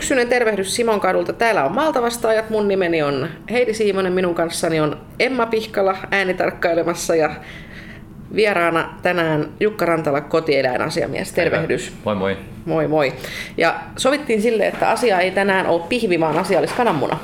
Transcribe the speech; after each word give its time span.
Syksyinen 0.00 0.28
tervehdys 0.28 0.76
Simon 0.76 1.00
kadulta. 1.00 1.32
Täällä 1.32 1.64
on 1.64 1.74
Malta 1.74 2.02
vastaajat. 2.02 2.50
Mun 2.50 2.68
nimeni 2.68 3.02
on 3.02 3.28
Heidi 3.50 3.74
Siimonen. 3.74 4.12
Minun 4.12 4.34
kanssani 4.34 4.80
on 4.80 5.00
Emma 5.18 5.46
Pihkala 5.46 5.96
äänitarkkailemassa 6.10 7.16
ja 7.16 7.30
vieraana 8.34 8.94
tänään 9.02 9.48
Jukka 9.60 9.84
Rantala, 9.84 10.20
kotieläinasiamies. 10.20 11.32
Tervehdys. 11.32 11.92
Moi 12.04 12.14
moi. 12.14 12.36
Moi 12.64 12.88
moi. 12.88 13.12
Ja 13.56 13.80
sovittiin 13.96 14.42
sille, 14.42 14.66
että 14.66 14.90
asia 14.90 15.20
ei 15.20 15.30
tänään 15.30 15.66
ole 15.66 15.82
pihvi, 15.88 16.20
vaan 16.20 16.38
asia 16.38 16.58
olisi 16.58 16.74
kananmuna. 16.74 17.18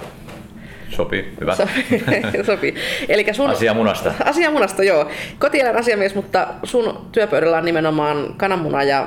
Sopii, 0.91 1.33
hyvä. 1.41 1.55
Sopii. 1.55 2.03
Sopii. 2.47 2.75
Elikkä 3.09 3.33
sun... 3.33 3.51
Asia 3.51 3.75
munasta. 3.75 4.15
Asia 4.25 4.51
munasta, 4.51 4.85
joo. 4.85 5.11
Kotieläin 5.39 5.77
asiamies, 5.77 6.15
mutta 6.15 6.47
sun 6.63 7.07
työpöydällä 7.13 7.59
on 7.59 7.65
nimenomaan 7.65 8.35
kananmuna 8.37 8.83
ja 8.83 9.07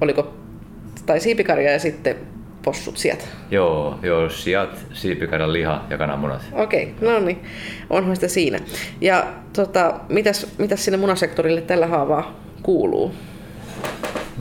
oliko, 0.00 0.34
tai 1.06 1.20
siipikarja 1.20 1.72
ja 1.72 1.78
sitten 1.78 2.31
possut 2.64 2.96
sieltä. 2.96 3.24
Joo, 3.50 3.98
joo, 4.02 4.28
sijat, 4.28 4.86
siipikarjan 4.92 5.52
liha 5.52 5.84
ja 5.90 5.98
kananmunat. 5.98 6.42
Okei, 6.52 6.94
okay, 6.96 7.08
no 7.08 7.18
niin, 7.18 7.44
onhan 7.90 8.16
sitä 8.16 8.28
siinä. 8.28 8.58
Ja 9.00 9.26
tota, 9.52 9.94
mitäs, 10.08 10.54
mitäs 10.58 10.84
sinne 10.84 10.98
munasektorille 10.98 11.60
tällä 11.60 11.86
haavaa 11.86 12.34
kuuluu? 12.62 13.14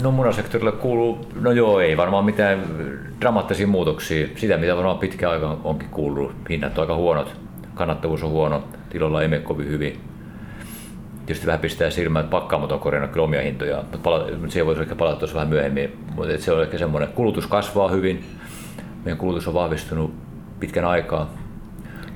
No 0.03 0.11
munasektorille 0.11 0.71
kuuluu, 0.71 1.27
no 1.41 1.51
joo, 1.51 1.79
ei 1.79 1.97
varmaan 1.97 2.25
mitään 2.25 2.63
dramaattisia 3.21 3.67
muutoksia. 3.67 4.27
Sitä, 4.35 4.57
mitä 4.57 4.75
varmaan 4.75 4.99
pitkä 4.99 5.29
aika 5.29 5.57
onkin 5.63 5.89
kuullut. 5.89 6.31
Hinnat 6.49 6.77
on 6.77 6.81
aika 6.81 6.95
huonot, 6.95 7.35
kannattavuus 7.75 8.23
on 8.23 8.29
huono, 8.29 8.63
tilolla 8.89 9.21
ei 9.21 9.27
mene 9.27 9.41
kovin 9.41 9.67
hyvin. 9.67 9.99
Tietysti 11.25 11.47
vähän 11.47 11.59
pistää 11.59 11.89
silmään, 11.89 12.25
että 12.25 12.31
pakkaamot 12.31 12.71
on 12.71 12.79
korjannut 12.79 13.11
kyllä 13.11 13.23
omia 13.23 13.41
hintoja, 13.41 13.77
mutta 13.77 13.97
pala- 13.97 14.27
siihen 14.47 14.65
voisi 14.65 14.81
ehkä 14.81 14.95
palata 14.95 15.19
tuossa 15.19 15.35
vähän 15.35 15.49
myöhemmin. 15.49 15.97
Mutta 16.15 16.37
se 16.37 16.51
on 16.51 16.63
ehkä 16.63 16.77
semmoinen, 16.77 17.09
kulutus 17.09 17.47
kasvaa 17.47 17.89
hyvin. 17.89 18.25
Meidän 19.05 19.17
kulutus 19.17 19.47
on 19.47 19.53
vahvistunut 19.53 20.13
pitkän 20.59 20.85
aikaa. 20.85 21.33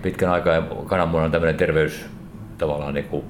Pitkän 0.02 0.30
aikaa 0.30 0.54
ja 0.54 0.64
kananmunan 0.86 1.32
tämmöinen 1.32 1.58
terveys 1.58 2.06
tavallaan 2.58 2.94
niin 2.94 3.06
kuin 3.06 3.26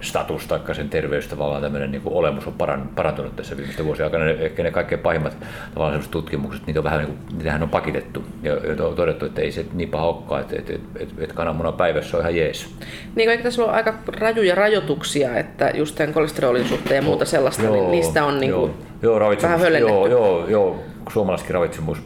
status 0.00 0.46
tai 0.46 0.74
sen 0.74 0.88
terveys 0.88 1.28
tavallaan 1.28 1.62
tämmöinen 1.62 1.90
niin 1.90 2.02
olemus 2.04 2.46
on 2.46 2.54
parantunut 2.94 3.36
tässä 3.36 3.56
viimeisten 3.56 3.86
vuosien 3.86 4.06
aikana. 4.06 4.24
Ehkä 4.24 4.62
ne 4.62 4.70
kaikkein 4.70 5.00
pahimmat 5.00 5.36
tavallaan 5.74 6.02
tutkimukset, 6.10 6.66
niitä 6.66 6.80
on 6.80 6.84
vähän 6.84 6.98
niin 6.98 7.06
kuin, 7.06 7.36
niitähän 7.36 7.62
on 7.62 7.68
pakitettu 7.68 8.24
ja, 8.42 8.52
ja 8.52 8.84
on 8.84 8.94
todettu, 8.94 9.26
että 9.26 9.40
ei 9.40 9.52
se 9.52 9.66
niin 9.72 9.88
paha 9.88 10.06
olekaan, 10.06 10.40
että, 10.40 10.56
että, 10.58 10.72
että, 10.72 10.88
että, 11.00 11.14
että 11.18 11.34
kananmunan 11.34 11.74
päivässä 11.74 12.16
on 12.16 12.20
ihan 12.20 12.36
jees. 12.36 12.74
Niin 13.14 13.30
eikö 13.30 13.42
tässä 13.42 13.64
ole 13.64 13.72
aika 13.72 13.94
rajuja 14.06 14.54
rajoituksia, 14.54 15.36
että 15.38 15.70
just 15.74 15.94
tämän 15.94 16.14
kolesterolin 16.14 16.68
suhteen 16.68 16.96
ja 16.96 17.02
muuta 17.02 17.24
sellaista, 17.24 17.62
niin 17.62 17.74
joo, 17.74 17.82
niin 17.82 17.90
niistä 17.90 18.24
on 18.24 18.40
niin 18.40 18.52
kuin 18.52 18.74
joo, 19.02 19.20
joo, 19.20 19.36
vähän 19.42 19.60
höllennetty? 19.60 19.92
Joo, 19.92 20.06
joo, 20.06 20.48
joo, 20.48 20.80
suomalaiskin 21.12 21.54
ravitsemus 21.54 21.98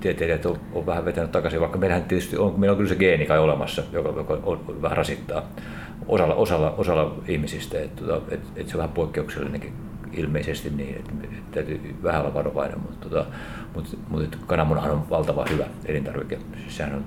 tieteilijät 0.00 0.46
on, 0.46 0.58
on, 0.72 0.86
vähän 0.86 1.04
vetänyt 1.04 1.32
takaisin, 1.32 1.60
vaikka 1.60 1.78
meillähän 1.78 2.04
tietysti 2.04 2.36
on, 2.36 2.54
meillä 2.56 2.72
on 2.72 2.76
kyllä 2.76 2.88
se 2.88 2.94
geeni 2.96 3.26
kai 3.26 3.38
olemassa, 3.38 3.82
joka, 3.92 4.08
joka 4.08 4.38
on, 4.42 4.82
vähän 4.82 4.96
rasittaa 4.96 5.42
osalla, 6.08 6.34
osalla, 6.34 6.70
osalla 6.70 7.14
ihmisistä, 7.28 7.78
että, 7.80 8.02
että, 8.04 8.34
että, 8.34 8.48
että 8.56 8.70
se 8.70 8.76
on 8.76 8.78
vähän 8.78 8.94
poikkeuksellinenkin 8.94 9.72
ilmeisesti 10.12 10.70
niin, 10.70 10.96
että, 10.96 11.10
että 11.22 11.36
täytyy 11.50 11.96
vähän 12.02 12.20
olla 12.20 12.34
varovainen, 12.34 12.80
mutta, 12.80 13.08
tota, 13.08 13.26
mutta, 13.74 13.96
mutta 14.08 14.38
kananmunahan 14.46 14.90
on 14.90 15.10
valtava 15.10 15.44
hyvä 15.50 15.64
elintarvike. 15.86 16.38
Siis 16.60 16.76
sehän 16.76 16.94
on, 16.94 17.04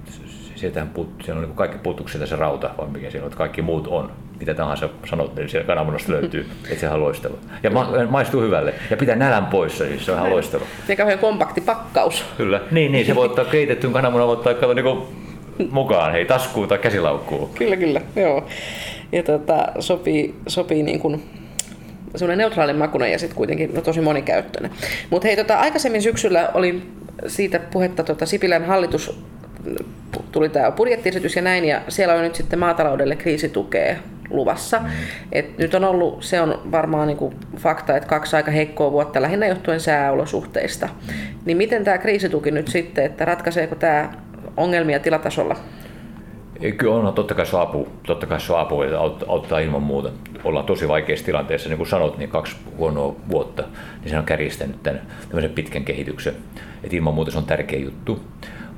sieltähän 0.56 0.90
put, 0.90 1.10
siellä 1.24 1.40
on 1.40 1.46
niin 1.46 1.56
kaikki 1.56 1.78
puuttuuko 1.78 2.12
se 2.26 2.36
rauta, 2.36 2.70
vai 2.78 2.88
mikä 2.88 3.10
siellä 3.10 3.26
on, 3.26 3.28
että 3.28 3.38
kaikki 3.38 3.62
muut 3.62 3.88
on. 3.88 4.12
Mitä 4.40 4.54
tahansa 4.54 4.90
sanot, 5.10 5.36
niin 5.36 5.50
siellä 5.50 5.68
kananmunasta 5.68 6.12
löytyy, 6.12 6.50
että 6.70 6.80
se 6.80 6.90
on 6.90 7.02
loistava. 7.02 7.36
Ja 7.64 7.70
ma, 7.70 7.88
maistuu 8.10 8.42
hyvälle. 8.42 8.74
Ja 8.90 8.98
pitää 8.98 9.16
nälän 9.16 9.46
poissa, 9.46 9.86
siis 9.86 10.06
se 10.06 10.12
on 10.12 10.18
ihan 10.18 10.32
loistava. 10.32 10.66
Ja 10.88 10.96
kauhean 10.96 11.20
kompakti 11.20 11.62
pakkaus. 11.62 12.26
Kyllä. 12.38 12.62
Niin, 12.72 12.92
niin 12.92 13.06
se 13.06 13.16
voi 13.16 13.26
ottaa 13.30 13.46
keitettyn 13.46 13.94
kananmunan, 13.94 14.28
voi 14.28 14.36
ottaa 14.36 14.54
kato, 14.54 14.74
niin 14.74 14.84
kuin 14.84 15.08
mukaan, 15.72 16.12
hei 16.12 16.26
taskuun 16.26 16.68
tai 16.68 16.78
käsilaukkuun. 16.78 17.50
Kyllä, 17.56 17.76
kyllä, 17.76 18.02
joo. 18.16 18.48
Ja 19.12 19.24
tota, 19.24 19.68
sopii, 19.80 20.36
sopii 20.48 20.84
niin 20.84 21.00
kuin 21.00 21.24
semmoinen 22.16 22.38
neutraalin 22.38 22.76
makunen 22.76 23.12
ja 23.12 23.20
sitten 23.20 23.38
kuitenkin 23.38 23.74
no, 23.74 23.82
tosi 23.82 24.02
monikäyttöinen. 24.02 24.72
Mutta 25.10 25.28
hei, 25.28 25.38
tota, 25.38 25.60
aikaisemmin 25.60 26.02
syksyllä 26.02 26.50
oli 26.54 26.82
siitä 27.28 27.60
puhetta 27.60 28.04
tota, 28.04 28.26
Sipilän 28.26 28.66
hallitus 28.66 29.20
tuli 30.32 30.50
tämä 30.50 30.72
budjettiesitys 30.72 31.36
ja 31.36 31.42
näin, 31.42 31.66
ja 31.66 31.82
siellä 31.88 32.14
on 32.14 32.22
nyt 32.22 32.36
sitten 32.36 32.60
maataloudelle 32.60 33.16
kriisitukea 33.16 33.96
luvassa. 34.30 34.82
Et 35.32 35.58
nyt 35.58 35.74
on 35.74 35.84
ollut, 35.84 36.24
se 36.24 36.42
on 36.42 36.62
varmaan 36.72 37.08
niinku 37.08 37.34
fakta, 37.58 37.98
että 37.98 38.10
kaksi 38.10 38.36
aika 38.36 38.52
heikkoa 38.52 38.92
vuotta 38.92 39.22
lähinnä 39.22 39.48
johtuen 39.48 39.80
sääolosuhteista. 39.80 40.90
Niin 41.46 41.58
miten 41.58 41.84
tämä 41.84 41.98
kriisituki 41.98 42.52
nyt 42.52 42.68
sitten, 42.68 43.06
että 43.06 43.26
ratkaiseeko 43.26 43.76
tämä 43.76 44.10
ongelmia 44.58 45.00
tilatasolla? 45.00 45.56
Kyllä 46.78 46.96
onhan 46.96 47.14
totta 47.14 47.36
kai 47.36 47.46
se 47.46 47.60
apu, 47.60 47.88
totta 48.08 48.28
kai 48.28 48.40
apu 48.58 48.82
että 48.82 49.00
auttaa 49.28 49.60
ilman 49.60 49.84
muuta. 49.84 50.10
Ollaan 50.44 50.66
tosi 50.66 50.88
vaikeassa 50.88 51.26
tilanteessa, 51.26 51.70
niin 51.70 51.78
kuin 51.78 51.88
sanot, 51.88 52.18
niin 52.18 52.30
kaksi 52.30 52.56
huonoa 52.78 53.16
vuotta, 53.30 53.64
niin 54.02 54.10
se 54.10 54.18
on 54.18 54.26
kärjistänyt 54.26 54.84
tämän 54.84 55.02
tämmöisen 55.22 55.52
pitkän 55.52 55.86
kehityksen. 55.86 56.34
Että 56.84 56.96
ilman 56.96 57.14
muuta 57.14 57.32
se 57.32 57.38
on 57.38 57.46
tärkeä 57.46 57.80
juttu. 57.80 58.20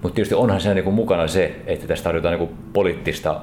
Mutta 0.01 0.15
tietysti 0.15 0.35
onhan 0.35 0.61
siinä 0.61 0.73
niin 0.73 0.93
mukana 0.93 1.27
se, 1.27 1.55
että 1.65 1.87
tästä 1.87 2.03
tarjotaan 2.03 2.39
niin 2.39 2.57
poliittista, 2.73 3.41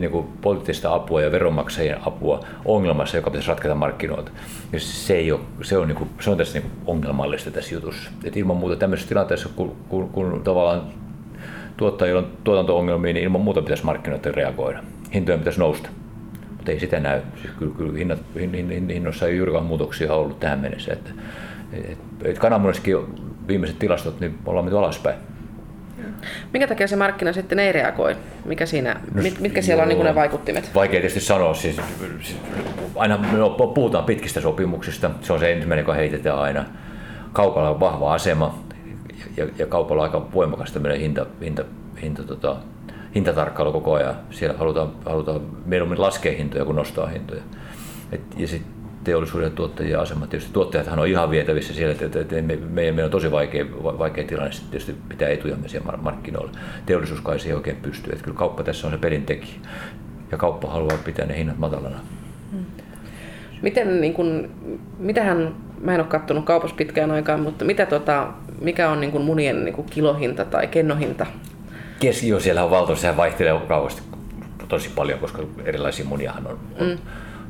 niin 0.00 0.10
kuin 0.10 0.26
poliittista 0.40 0.94
apua 0.94 1.22
ja 1.22 1.32
veronmaksajien 1.32 1.98
apua 2.06 2.40
ongelmassa, 2.64 3.16
joka 3.16 3.30
pitäisi 3.30 3.48
ratketa 3.48 3.74
markkinoilta. 3.74 4.30
Ja 4.72 4.80
se, 4.80 5.14
ei 5.14 5.32
ole, 5.32 5.40
se, 5.62 5.78
on, 5.78 5.88
niin 5.88 5.96
kuin, 5.96 6.10
se 6.20 6.30
on 6.30 6.36
tässä 6.36 6.58
niin 6.58 6.70
ongelmallista 6.86 7.50
tässä 7.50 7.74
jutussa. 7.74 8.10
Et 8.24 8.36
ilman 8.36 8.56
muuta 8.56 8.76
tämmöisessä 8.76 9.08
tilanteessa, 9.08 9.48
kun, 9.56 9.76
kun, 9.88 10.08
kun 10.08 10.40
tavallaan 10.44 10.82
tuottajilla 11.76 12.20
on 12.20 12.32
tuotanto-ongelmia, 12.44 13.12
niin 13.12 13.24
ilman 13.24 13.40
muuta 13.40 13.62
pitäisi 13.62 13.84
markkinoiden 13.84 14.34
reagoida. 14.34 14.82
Hintojen 15.14 15.38
pitäisi 15.38 15.60
nousta, 15.60 15.88
mutta 16.50 16.72
ei 16.72 16.80
sitä 16.80 17.00
näy. 17.00 17.20
Siis 17.42 17.54
kyllä, 17.58 17.74
kyllä 17.76 17.98
hinnat, 17.98 18.18
hinnoissa 18.88 19.26
ei 19.26 19.36
juurikaan 19.36 19.64
muutoksia 19.64 20.14
ollut 20.14 20.40
tähän 20.40 20.58
mennessä. 20.58 20.92
Että, 20.92 21.10
et, 21.72 21.98
et 22.24 22.38
kananmunassakin 22.38 22.96
viimeiset 23.48 23.78
tilastot, 23.78 24.20
niin 24.20 24.38
ollaan 24.46 24.64
menty 24.64 24.78
alaspäin. 24.78 25.16
Minkä 26.52 26.66
takia 26.66 26.88
se 26.88 26.96
markkina 26.96 27.32
sitten 27.32 27.58
ei 27.58 27.72
reagoi? 27.72 28.16
Mikä 28.44 28.66
siinä, 28.66 29.00
no, 29.14 29.22
mit, 29.22 29.40
mitkä 29.40 29.62
siellä 29.62 29.82
joo, 29.82 29.92
on 29.92 29.98
niin 29.98 30.06
ne 30.06 30.14
vaikuttimet? 30.14 30.70
Vaikea 30.74 31.00
tietysti 31.00 31.20
sanoa. 31.20 31.54
Siis, 31.54 31.80
siis, 32.22 32.38
aina 32.96 33.18
no, 33.32 33.50
puhutaan 33.50 34.04
pitkistä 34.04 34.40
sopimuksista. 34.40 35.10
Se 35.20 35.32
on 35.32 35.38
se 35.38 35.52
ensimmäinen, 35.52 35.82
joka 35.82 35.94
heitetään 35.94 36.38
aina. 36.38 36.64
Kaupalla 37.32 37.70
on 37.70 37.80
vahva 37.80 38.14
asema 38.14 38.63
ja, 39.36 39.46
ja 39.58 39.66
kaupalla 39.66 40.02
on 40.02 40.08
aika 40.08 40.28
voimakas 40.34 40.72
tämmöinen 40.72 41.00
hinta, 41.00 41.26
hinta, 41.40 41.64
hinta, 42.02 42.22
tota, 42.22 42.56
hintatarkkailu 43.14 43.72
koko 43.72 43.94
ajan. 43.94 44.14
Siellä 44.30 44.58
halutaan, 44.58 44.92
halutaan 45.06 45.40
mieluummin 45.66 46.00
laskea 46.00 46.36
hintoja 46.36 46.64
kuin 46.64 46.76
nostaa 46.76 47.06
hintoja. 47.06 47.42
Et, 48.12 48.20
ja 48.36 48.48
sitten 48.48 48.74
teollisuuden 49.04 49.52
tuottajien 49.52 50.00
asema. 50.00 50.26
Tietysti 50.26 50.52
tuottajathan 50.52 50.98
on 50.98 51.08
ihan 51.08 51.30
vietävissä 51.30 51.74
siellä, 51.74 51.92
että, 51.92 52.20
että 52.20 52.34
me, 52.34 52.56
me, 52.56 52.66
meillä 52.70 53.04
on 53.04 53.10
tosi 53.10 53.30
vaikea, 53.30 53.64
vaikea 53.82 54.24
tilanne 54.24 54.52
sitten 54.52 54.70
tietysti 54.70 54.96
pitää 55.08 55.28
etujamme 55.28 55.68
siellä 55.68 55.98
markkinoilla. 56.02 56.52
Teollisuus 56.86 57.20
kai 57.20 57.38
siihen 57.38 57.56
oikein 57.56 57.76
pystyy. 57.76 58.12
Että 58.12 58.24
kyllä 58.24 58.36
kauppa 58.36 58.62
tässä 58.62 58.86
on 58.86 58.92
se 58.92 58.98
pelintekijä. 58.98 59.54
Ja 60.32 60.38
kauppa 60.38 60.70
haluaa 60.70 60.98
pitää 61.04 61.26
ne 61.26 61.38
hinnat 61.38 61.58
matalana. 61.58 62.00
Hmm. 62.50 62.64
Miten, 63.62 64.00
niin 64.00 64.14
kun, 64.14 64.50
mitähän, 64.98 65.54
mä 65.80 65.94
en 65.94 66.00
ole 66.00 66.08
katsonut 66.08 66.44
kaupassa 66.44 66.76
pitkään 66.76 67.10
aikaan, 67.10 67.40
mutta 67.40 67.64
mitä 67.64 67.86
tota, 67.86 68.28
mikä 68.64 68.90
on 68.90 69.00
niin 69.00 69.12
kun 69.12 69.24
munien 69.24 69.64
niin 69.64 69.74
kun 69.74 69.84
kilohinta 69.84 70.44
tai 70.44 70.66
kennohinta? 70.66 71.26
Keskio 72.00 72.40
siellä 72.40 72.64
on 72.64 72.70
valtava, 72.70 72.96
sehän 72.96 73.16
vaihtelee 73.16 73.60
kauheasti 73.68 74.02
tosi 74.68 74.90
paljon, 74.94 75.18
koska 75.18 75.42
erilaisia 75.64 76.04
muniahan 76.04 76.46
on. 76.46 76.58
Mm. 76.80 76.98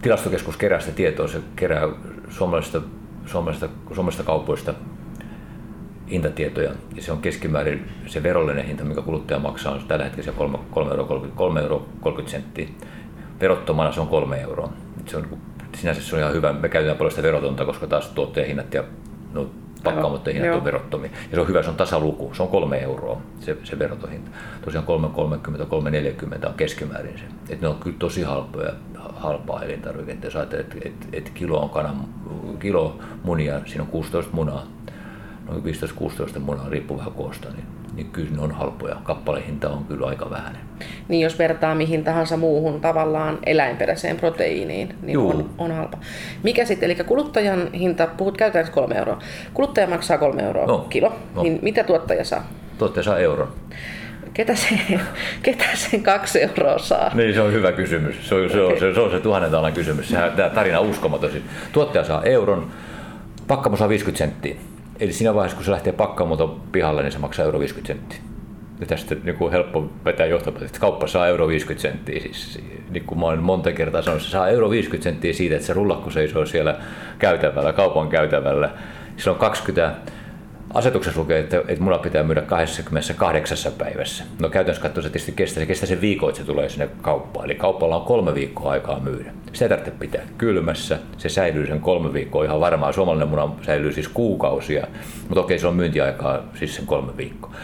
Tilastokeskus 0.03 0.57
kerää 0.57 0.81
sitä 0.81 0.93
tietoa, 0.93 1.29
se 1.29 1.41
kerää 1.57 1.89
suomalaisista, 2.31 2.81
suomalaisista, 3.27 3.69
suomalaisista 3.95 4.25
kaupoista 4.25 4.75
hintatietoja, 6.11 6.71
ja 6.97 7.03
se 7.03 7.13
on 7.13 7.19
keskimäärin 7.19 7.89
se 8.07 8.23
verollinen 8.23 8.67
hinta, 8.67 8.85
mikä 8.85 9.03
kuluttaja 9.03 9.41
maksaa, 9.41 9.75
on 9.75 9.85
tällä 9.89 10.05
hetkellä 10.05 10.33
3,30 10.39 10.91
euro, 10.91 11.27
3 11.35 11.61
euro 11.61 11.87
30 12.01 12.31
senttiä. 12.31 12.69
Verottomana 13.41 13.93
se 13.93 14.01
on 14.01 14.09
3 14.09 14.41
euroa. 14.41 14.73
Se 15.07 15.17
on 15.17 15.27
sinänsä 15.77 16.03
se 16.03 16.17
on 16.17 16.21
ihan 16.21 16.35
hyvä. 16.35 16.53
Me 16.53 16.69
käytetään 16.69 16.99
paljon 16.99 17.13
sitä 17.13 17.23
verotonta, 17.23 17.65
koska 17.65 17.87
taas 17.87 18.09
tuotteen 18.09 18.47
hinnat 18.47 18.75
ja 18.75 18.85
no, 19.33 19.51
pakkaamoiden 19.85 20.35
hinnat 20.35 20.57
on 20.57 20.65
verottomia. 20.65 21.11
Ja 21.31 21.35
se 21.35 21.41
on 21.41 21.49
hyvä, 21.49 21.63
se 21.63 21.71
on 21.71 21.77
tasaluku, 21.77 22.31
se 22.35 22.43
on 22.43 22.49
kolme 22.49 22.79
euroa 22.79 23.21
se, 23.41 23.57
se 23.65 23.79
veroton 23.79 24.11
hinta. 24.11 24.31
Tosiaan 24.65 24.87
3,30, 24.87 25.63
3,40 26.41 26.49
on 26.49 26.55
keskimäärin 26.55 27.19
se. 27.19 27.25
Et 27.53 27.61
ne 27.61 27.69
on 27.69 27.77
kyllä 27.77 27.97
tosi 27.99 28.23
halpoja, 28.23 28.73
halpaa 29.17 29.63
elintarviketta. 29.63 30.27
Jos 30.27 30.37
ajattelee, 30.37 30.65
että 30.65 30.77
et, 30.85 31.09
et 31.13 31.31
kilo 31.31 31.59
on 31.59 31.71
kanan, 31.71 31.97
kilo 32.59 32.99
munia, 33.23 33.61
siinä 33.67 33.83
on 33.83 33.91
16 33.91 34.33
munaa, 34.33 34.67
noin 35.49 35.63
15-16 36.37 36.39
munaa, 36.39 36.69
riippuu 36.69 36.99
vähän 36.99 37.13
koosta, 37.13 37.49
niin 37.51 37.67
niin 37.97 38.11
kyllä 38.11 38.31
ne 38.37 38.43
on 38.43 38.53
halpoja. 38.53 38.97
Kappalehinta 39.03 39.71
on 39.71 39.85
kyllä 39.85 40.07
aika 40.07 40.31
vähän. 40.31 40.59
Niin 41.09 41.21
jos 41.21 41.39
vertaa 41.39 41.75
mihin 41.75 42.05
tahansa 42.05 42.37
muuhun 42.37 42.81
tavallaan 42.81 43.39
eläinperäiseen 43.47 44.17
proteiiniin, 44.17 44.95
niin 45.03 45.19
on, 45.19 45.51
on 45.59 45.73
halpa. 45.73 45.99
Mikä 46.43 46.65
sitten, 46.65 46.91
eli 46.91 47.05
kuluttajan 47.05 47.73
hinta, 47.73 48.07
puhut 48.17 48.37
käytännössä 48.37 48.75
kolme 48.75 48.95
euroa. 48.95 49.19
Kuluttaja 49.55 49.87
maksaa 49.87 50.19
kolme 50.19 50.43
euroa 50.43 50.67
no, 50.67 50.79
kilo, 50.79 51.13
no. 51.35 51.43
niin 51.43 51.59
mitä 51.63 51.85
tuottaja 51.85 52.25
saa? 52.25 52.47
Tuottaja 52.79 53.05
saa 53.05 53.19
euron. 53.19 53.49
Ketä, 54.35 54.55
se, 54.55 54.69
ketä 55.43 55.65
sen 55.75 56.03
kaksi 56.03 56.43
euroa 56.43 56.79
saa? 56.79 57.11
Niin, 57.15 57.35
se 57.35 57.41
on 57.41 57.53
hyvä 57.53 57.73
kysymys. 57.73 58.29
Se 58.29 58.35
on 58.35 58.51
se, 58.51 58.63
okay. 58.63 58.81
se, 58.81 58.95
se, 58.95 59.01
on 59.01 59.11
se 59.11 59.21
tuhannen 59.21 59.51
talan 59.51 59.73
kysymys. 59.73 60.09
Sehän, 60.09 60.33
tämä 60.33 60.51
tarina 60.51 60.81
on 60.81 60.91
uskomaton. 60.91 61.31
Tuottaja 61.73 62.05
saa 62.05 62.23
euron, 62.23 62.71
pakkamo 63.49 63.77
saa 63.77 63.89
50 63.89 64.19
senttiä. 64.19 64.55
Eli 65.01 65.13
siinä 65.13 65.35
vaiheessa, 65.35 65.57
kun 65.57 65.65
se 65.65 65.71
lähtee 65.71 65.93
pakkaamuuton 65.93 66.61
pihalle, 66.73 67.03
niin 67.03 67.13
se 67.13 67.19
maksaa 67.19 67.45
euro 67.45 67.59
50 67.59 67.87
senttiä. 67.87 68.19
Ja 68.81 68.87
tästä 68.87 69.17
niin 69.25 69.37
kuin 69.37 69.53
helppo 69.53 69.91
vetää 70.05 70.27
johtopäätös, 70.27 70.67
että 70.67 70.81
kauppa 70.81 71.07
saa 71.07 71.29
euro 71.29 71.49
50 71.49 71.83
senttiä. 71.83 72.21
Siis, 72.21 72.61
niin 72.91 73.05
kuin 73.05 73.19
mä 73.19 73.27
olen 73.27 73.43
monta 73.43 73.73
kertaa 73.73 74.03
sanonut, 74.03 74.23
se 74.23 74.31
saa 74.31 74.49
euro 74.49 74.71
50 74.71 75.05
senttiä 75.05 75.33
siitä, 75.33 75.55
että 75.55 75.67
se 75.67 75.73
rullakko 75.73 76.11
seisoo 76.11 76.47
siellä 76.47 76.79
käytävällä, 77.19 77.73
kaupan 77.73 78.09
käytävällä. 78.09 78.71
On 79.29 79.37
20 79.37 79.95
asetuksessa 80.75 81.21
lukee, 81.21 81.39
että, 81.39 81.63
että 81.69 81.85
muna 81.85 81.99
pitää 81.99 82.23
myydä 82.23 82.43
28 82.43 83.73
päivässä. 83.79 84.25
No 84.41 84.49
käytännössä 84.49 84.83
katsoen 84.83 85.03
se 85.03 85.11
tietysti 85.11 85.33
kestää, 85.33 85.61
se 85.61 85.67
kestää 85.67 85.89
sen 85.89 86.01
viikon, 86.01 86.29
että 86.29 86.41
se 86.41 86.47
tulee 86.47 86.69
sinne 86.69 86.89
kauppaan. 87.03 87.45
Eli 87.45 87.55
kauppalla 87.55 87.97
on 87.97 88.07
kolme 88.07 88.35
viikkoa 88.35 88.71
aikaa 88.71 89.01
myydä. 89.01 89.33
Sitä 89.55 89.65
ei 89.65 89.69
tarvitse 89.69 89.91
pitää 89.91 90.23
kylmässä, 90.39 90.99
se 91.19 91.29
säilyy 91.29 91.67
sen 91.67 91.81
kolme 91.81 92.13
viikkoa 92.13 92.45
ihan 92.45 92.61
varmaan. 92.61 92.95
Suomalainen 92.95 93.29
muna 93.29 93.55
säilyy 93.63 93.93
siis 93.93 94.09
kuukausia, 94.09 94.87
mutta 95.29 95.41
okei, 95.41 95.59
se 95.59 95.67
on 95.67 95.77
myyntiaikaa 95.77 96.43
siis 96.55 96.77
sen 96.77 96.87
kolme 96.87 97.17
viikkoa 97.17 97.55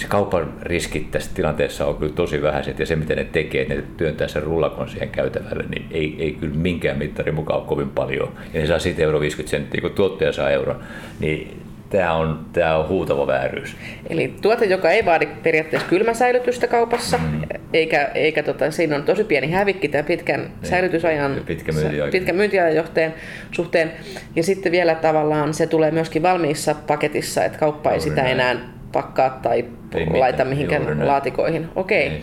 se 0.00 0.06
kaupan 0.06 0.52
riskit 0.62 1.10
tässä 1.10 1.30
tilanteessa 1.34 1.86
on 1.86 1.96
kyllä 1.96 2.12
tosi 2.12 2.42
vähäiset 2.42 2.78
ja 2.78 2.86
se 2.86 2.96
mitä 2.96 3.14
ne 3.14 3.24
tekee, 3.24 3.62
että 3.62 3.74
ne 3.74 3.84
työntää 3.96 4.28
sen 4.28 4.42
rullakon 4.42 4.88
siihen 4.88 5.08
käytävälle, 5.08 5.64
niin 5.68 5.86
ei, 5.90 6.16
ei 6.18 6.32
kyllä 6.32 6.54
minkään 6.54 6.98
mittarin 6.98 7.34
mukaan 7.34 7.62
kovin 7.62 7.90
paljon. 7.90 8.32
Ja 8.54 8.60
ne 8.60 8.66
saa 8.66 8.78
siitä 8.78 9.02
euro 9.02 9.20
50 9.20 9.50
senttiä, 9.50 9.80
kun 9.80 9.90
tuottaja 9.90 10.32
saa 10.32 10.50
euron. 10.50 10.84
Niin 11.20 11.62
tämä 11.90 12.12
on, 12.12 12.46
tämä 12.52 12.76
on 12.76 12.88
huutava 12.88 13.26
vääryys. 13.26 13.76
Eli 14.10 14.34
tuote, 14.42 14.64
joka 14.64 14.90
ei 14.90 15.04
vaadi 15.04 15.26
periaatteessa 15.26 15.88
kylmäsäilytystä 15.88 16.66
kaupassa, 16.66 17.18
mm. 17.18 17.40
eikä, 17.72 18.10
eikä 18.14 18.42
tota, 18.42 18.70
siinä 18.70 18.96
on 18.96 19.02
tosi 19.02 19.24
pieni 19.24 19.50
hävikki 19.50 19.88
tämän 19.88 20.04
pitkän 20.04 20.40
niin. 20.40 20.50
säilytysajan, 20.62 21.36
pitkä 21.46 21.72
myyntiajan. 21.72 22.10
pitkän 22.10 22.36
myyntiajan 22.36 22.74
johteen, 22.74 23.14
suhteen. 23.52 23.92
Ja 24.36 24.42
sitten 24.42 24.72
vielä 24.72 24.94
tavallaan 24.94 25.54
se 25.54 25.66
tulee 25.66 25.90
myöskin 25.90 26.22
valmiissa 26.22 26.74
paketissa, 26.86 27.44
että 27.44 27.58
kauppa 27.58 27.90
ei 27.90 28.00
sitä 28.00 28.22
näin. 28.22 28.32
enää 28.32 28.56
pakkaa 28.92 29.30
tai 29.42 29.64
ei 29.94 30.06
laita 30.06 30.44
mihinkään 30.44 31.06
laatikoihin. 31.06 31.68
Okei. 31.76 32.06
Okay. 32.06 32.18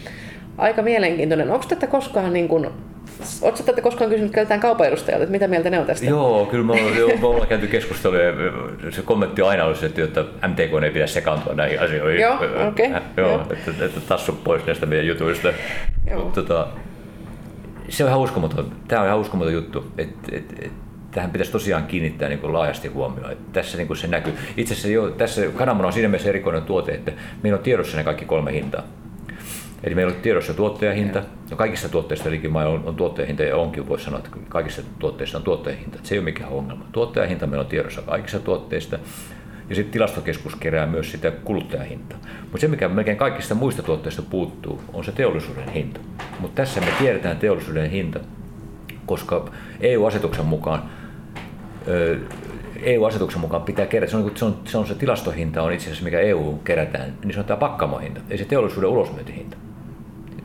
Aika 0.58 0.82
mielenkiintoinen. 0.82 1.52
Onko 1.52 1.66
tätä 1.70 1.88
koskaan 1.88 2.34
niin 2.34 2.48
kuin 2.48 2.68
Oletko 3.42 3.64
tätä 3.64 3.82
koskaan 3.82 4.10
kysynyt 4.10 4.32
keltään 4.32 4.60
kaupan 4.60 4.88
edustajalta, 4.88 5.24
että 5.24 5.32
mitä 5.32 5.48
mieltä 5.48 5.70
ne 5.70 5.80
on 5.80 5.86
tästä? 5.86 6.06
Joo, 6.06 6.46
kyllä 6.46 6.64
me 6.64 6.74
ollaan, 6.74 6.98
joo, 6.98 7.10
me 7.22 7.28
ollaan 7.28 7.48
käyty 7.48 7.68
keskustelua 7.68 8.20
ja 8.20 8.34
se 8.92 9.02
kommentti 9.02 9.42
on 9.42 9.50
aina 9.50 9.64
ollut 9.64 9.84
että, 9.84 10.04
että 10.04 10.48
MTK 10.48 10.84
ei 10.84 10.92
pidä 10.92 11.08
sekaantua 11.08 11.54
näihin 11.54 11.82
asioihin. 11.82 12.22
Joo, 12.22 12.36
okei. 12.68 12.88
Okay, 12.88 13.02
joo, 13.18 13.30
joo. 13.30 13.42
Että, 13.42 13.86
että 13.86 14.00
tassu 14.02 14.32
pois 14.44 14.66
näistä 14.66 14.86
meidän 14.86 15.08
jutuista. 15.08 15.54
Joo. 16.10 16.32
Tota, 16.36 16.68
se 17.90 18.04
on 18.04 18.10
ihan 18.10 18.22
uskomaton. 18.22 18.72
Tämä 18.88 19.02
on 19.02 19.08
ihan 19.08 19.20
uskomaton 19.20 19.54
juttu. 19.54 19.92
Että, 19.98 20.18
että, 20.32 20.54
että 20.60 20.88
tähän 21.12 21.32
pitäisi 21.32 21.52
tosiaan 21.52 21.88
kiinnittää 21.88 22.30
niin 22.30 22.54
laajasti 22.54 22.88
huomioon. 22.88 23.32
Että 23.32 23.54
tässä 23.54 23.78
niin 23.78 23.98
se 23.98 24.08
näkyy. 24.08 24.34
Itse 24.58 24.74
asiassa 24.74 24.90
jo, 24.90 25.10
tässä 25.10 25.42
kananmuna 25.56 25.88
on 25.88 25.94
siinä 25.94 26.10
mielessä 26.10 26.30
erikoinen 26.30 26.64
tuote, 26.64 26.92
että 26.92 27.12
meillä 27.44 27.58
on 27.58 27.64
tiedossa 27.64 27.98
ne 27.98 28.04
kaikki 28.04 28.26
kolme 28.26 28.54
hintaa. 28.54 28.84
Eli 29.84 29.96
meillä 29.96 30.14
on 30.14 30.22
tiedossa 30.22 30.54
tuottajahinta, 30.54 31.24
ja 31.50 31.56
kaikissa 31.56 31.90
tuotteissa 31.90 32.30
eli 32.30 32.42
on, 32.68 32.84
on 32.86 32.96
tuottajahinta, 32.96 33.44
ja 33.44 33.58
onkin 33.58 33.90
voisi 33.90 34.06
sanoa, 34.06 34.20
että 34.20 34.32
kaikissa 34.50 34.82
tuotteissa 35.00 35.38
on 35.38 35.44
tuottajahinta. 35.44 35.98
Se 36.04 36.16
ei 36.16 36.20
ole 36.20 36.26
mikään 36.26 36.50
ongelma. 36.50 36.86
Tuottajahinta 36.92 37.48
meillä 37.48 37.64
on 37.64 37.70
tiedossa 37.70 38.02
kaikissa 38.02 38.40
tuotteissa, 38.40 39.00
ja 39.70 39.76
sitten 39.76 39.94
tilastokeskus 39.94 40.56
kerää 40.56 40.86
myös 40.86 41.12
sitä 41.12 41.32
kuluttajahintaa. 41.32 42.20
Mutta 42.42 42.58
se, 42.58 42.68
mikä 42.68 42.88
melkein 42.88 43.18
kaikista 43.18 43.56
muista 43.56 43.84
tuotteista 43.84 44.22
puuttuu, 44.22 44.82
on 44.94 45.04
se 45.04 45.12
teollisuuden 45.12 45.70
hinta. 45.70 46.00
Mutta 46.40 46.56
tässä 46.56 46.80
me 46.80 46.88
tiedetään 47.00 47.38
teollisuuden 47.38 47.90
hinta, 47.90 48.20
koska 49.06 49.52
EU-asetuksen 49.80 50.46
mukaan 50.46 50.90
EU-asetuksen 52.82 53.42
mukaan 53.42 53.64
pitää 53.64 53.86
kerätä, 53.86 54.12
se 54.12 54.18
on, 54.18 54.32
se 54.36 54.46
on, 54.46 54.60
se 54.66 54.78
on 54.78 54.88
se 54.88 54.96
tilastohinta, 54.96 55.62
on 55.62 55.74
itse 55.74 55.86
asiassa 55.86 56.04
mikä 56.04 56.20
EU 56.20 56.60
kerätään, 56.64 57.14
niin 57.24 57.34
se 57.34 57.40
on 57.40 57.46
tämä 57.46 57.58
pakkamohinta, 57.58 58.22
ei 58.30 58.38
se 58.38 58.46
teollisuuden 58.46 58.90
ulosmyyntihinta 58.90 59.58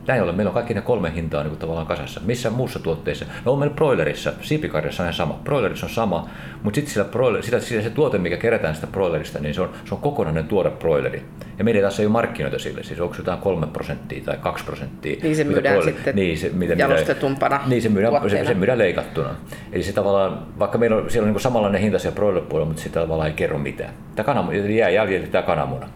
näin 0.07 0.21
ollen 0.21 0.35
meillä 0.35 0.49
on 0.49 0.53
kaikki 0.53 0.73
ne 0.73 0.81
kolme 0.81 1.11
hintaa 1.15 1.43
niin 1.43 1.49
kuin 1.49 1.59
tavallaan 1.59 1.87
kasassa. 1.87 2.21
Missä 2.25 2.49
muussa 2.49 2.79
tuotteessa? 2.79 3.25
No 3.45 3.51
on 3.51 3.59
meillä 3.59 3.75
broilerissa, 3.75 4.33
siipikarjassa 4.41 5.03
on 5.03 5.05
ihan 5.05 5.13
sama. 5.13 5.39
Broilerissa 5.43 5.85
on 5.85 5.89
sama, 5.89 6.29
mutta 6.63 6.75
sitten 6.75 6.93
sillä, 6.93 7.05
broiler, 7.05 7.43
sitä, 7.43 7.59
sillä 7.59 7.83
se 7.83 7.89
tuote, 7.89 8.17
mikä 8.17 8.37
kerätään 8.37 8.75
sitä 8.75 8.87
broilerista, 8.87 9.39
niin 9.39 9.53
se 9.53 9.61
on, 9.61 9.69
se 9.85 9.95
on 9.95 10.01
kokonainen 10.01 10.45
tuore 10.45 10.71
broileri. 10.71 11.25
Ja 11.57 11.63
meidän 11.63 11.81
taas 11.81 11.99
ei 11.99 12.05
ole 12.05 12.11
markkinoita 12.11 12.59
sille, 12.59 12.83
siis 12.83 12.99
onko 12.99 13.15
jotain 13.17 13.39
3 13.39 13.67
prosenttia 13.67 14.23
tai 14.23 14.37
2 14.37 14.65
prosenttia. 14.65 15.19
Niin 15.23 15.35
se 15.35 15.43
myydään 15.43 15.75
broiler, 15.75 15.93
sitten 15.93 16.15
niin, 16.15 16.37
se, 16.37 16.49
mitä, 16.49 16.73
jalostetumpana 16.73 17.61
Niin 17.67 17.81
se 17.81 17.89
myydään, 17.89 18.29
se, 18.29 18.45
se 18.45 18.53
myydään 18.53 18.77
leikattuna. 18.77 19.29
Eli 19.71 19.83
se 19.83 19.93
tavallaan, 19.93 20.47
vaikka 20.59 20.77
meillä 20.77 20.95
on, 20.95 21.09
siellä 21.09 21.27
on 21.27 21.33
niin 21.33 21.41
samanlainen 21.41 21.81
hinta 21.81 21.99
siellä 21.99 22.15
broiler 22.15 22.43
mutta 22.65 22.81
sitä 22.81 22.99
tavallaan 22.99 23.27
ei 23.27 23.33
kerro 23.33 23.57
mitään. 23.57 23.93
Tämä 24.15 24.25
kananmuna, 24.25 24.57
jää 24.57 24.89
jäljelle 24.89 25.27
tämä 25.27 25.41
kananmuna. 25.41 25.89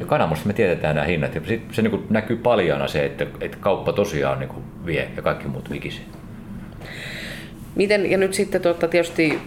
Ja 0.00 0.06
kananmunasta 0.06 0.46
me 0.46 0.52
tiedetään 0.52 0.94
nämä 0.94 1.06
hinnat 1.06 1.34
ja 1.34 1.40
sit 1.46 1.62
se 1.72 1.82
niin 1.82 2.06
näkyy 2.10 2.36
paljana 2.36 2.88
se, 2.88 3.04
että, 3.04 3.26
että 3.40 3.56
kauppa 3.60 3.92
tosiaan 3.92 4.38
niin 4.38 4.50
vie 4.86 5.08
ja 5.16 5.22
kaikki 5.22 5.48
muut 5.48 5.70
vikisee. 5.70 6.04
Miten, 7.74 8.10
ja 8.10 8.18
nyt 8.18 8.34
sitten 8.34 8.60
tuota, 8.60 8.88
tietysti 8.88 9.38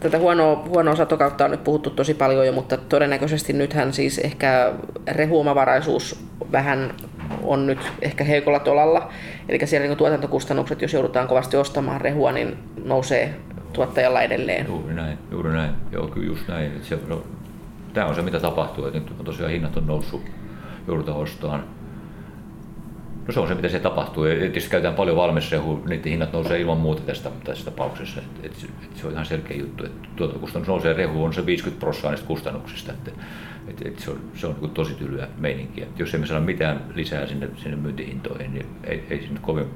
tätä 0.00 0.18
huonoa, 0.18 0.64
huonoa 0.68 0.96
satokautta 0.96 1.44
on 1.44 1.50
nyt 1.50 1.64
puhuttu 1.64 1.90
tosi 1.90 2.14
paljon 2.14 2.46
jo, 2.46 2.52
mutta 2.52 2.76
todennäköisesti 2.76 3.52
nythän 3.52 3.92
siis 3.92 4.18
ehkä 4.18 4.72
rehuomavaraisuus 5.06 6.24
vähän 6.52 6.94
on 7.42 7.66
nyt 7.66 7.78
ehkä 8.02 8.24
heikolla 8.24 8.58
tolalla. 8.58 9.08
Eli 9.48 9.66
siellä 9.66 9.86
niin 9.86 9.98
tuotantokustannukset, 9.98 10.82
jos 10.82 10.92
joudutaan 10.92 11.28
kovasti 11.28 11.56
ostamaan 11.56 12.00
rehua, 12.00 12.32
niin 12.32 12.56
nousee 12.84 13.34
tuottajalla 13.72 14.22
edelleen. 14.22 14.66
Juuri 14.66 14.94
näin, 14.94 15.18
juuri 15.30 15.52
näin. 15.52 15.70
Joo, 15.92 16.06
kyllä 16.06 16.26
just 16.26 16.48
näin. 16.48 16.66
Että 16.66 16.88
se, 16.88 16.98
no, 17.08 17.22
tämä 17.92 18.06
on 18.06 18.14
se, 18.14 18.22
mitä 18.22 18.40
tapahtuu, 18.40 18.86
että 18.86 18.98
nyt 18.98 19.24
tosiaan 19.24 19.52
hinnat 19.52 19.76
on 19.76 19.86
noussut, 19.86 20.22
joudutaan 20.86 21.18
ostamaan. 21.18 21.64
No 23.26 23.32
se 23.32 23.40
on 23.40 23.48
se, 23.48 23.54
mitä 23.54 23.68
se 23.68 23.78
tapahtuu. 23.78 24.24
Ja 24.24 24.38
tietysti 24.38 24.70
käytetään 24.70 24.94
paljon 24.94 25.16
valmisrehu, 25.16 25.82
niiden 25.88 26.10
hinnat 26.10 26.32
nousee 26.32 26.60
ilman 26.60 26.78
muuta 26.78 27.02
tästä, 27.02 27.30
tässä 27.44 27.64
tapauksessa. 27.64 28.20
Et, 28.20 28.44
et, 28.46 28.70
et 28.84 28.96
se 28.96 29.06
on 29.06 29.12
ihan 29.12 29.26
selkeä 29.26 29.56
juttu, 29.56 29.84
että 29.84 30.08
tuotantokustannus 30.16 30.68
nousee, 30.68 30.92
rehu 30.92 31.24
on 31.24 31.32
se 31.32 31.46
50 31.46 31.80
prosenttia 31.80 32.26
kustannuksista. 32.26 32.92
Että, 32.92 33.10
et, 33.68 33.86
et 33.86 33.98
se 33.98 34.10
on, 34.10 34.20
se 34.34 34.46
on 34.46 34.56
niin 34.60 34.70
tosi 34.70 34.94
tylyä 34.94 35.28
meininkiä. 35.38 35.84
Et 35.84 35.98
jos 35.98 36.14
emme 36.14 36.26
saa 36.26 36.40
mitään 36.40 36.84
lisää 36.94 37.26
sinne, 37.26 37.48
sinne 37.56 37.76
myyntihintoihin, 37.76 38.54
niin 38.54 38.66
ei, 38.84 39.06
ei 39.10 39.22
sinne 39.22 39.40
kovin 39.42 39.66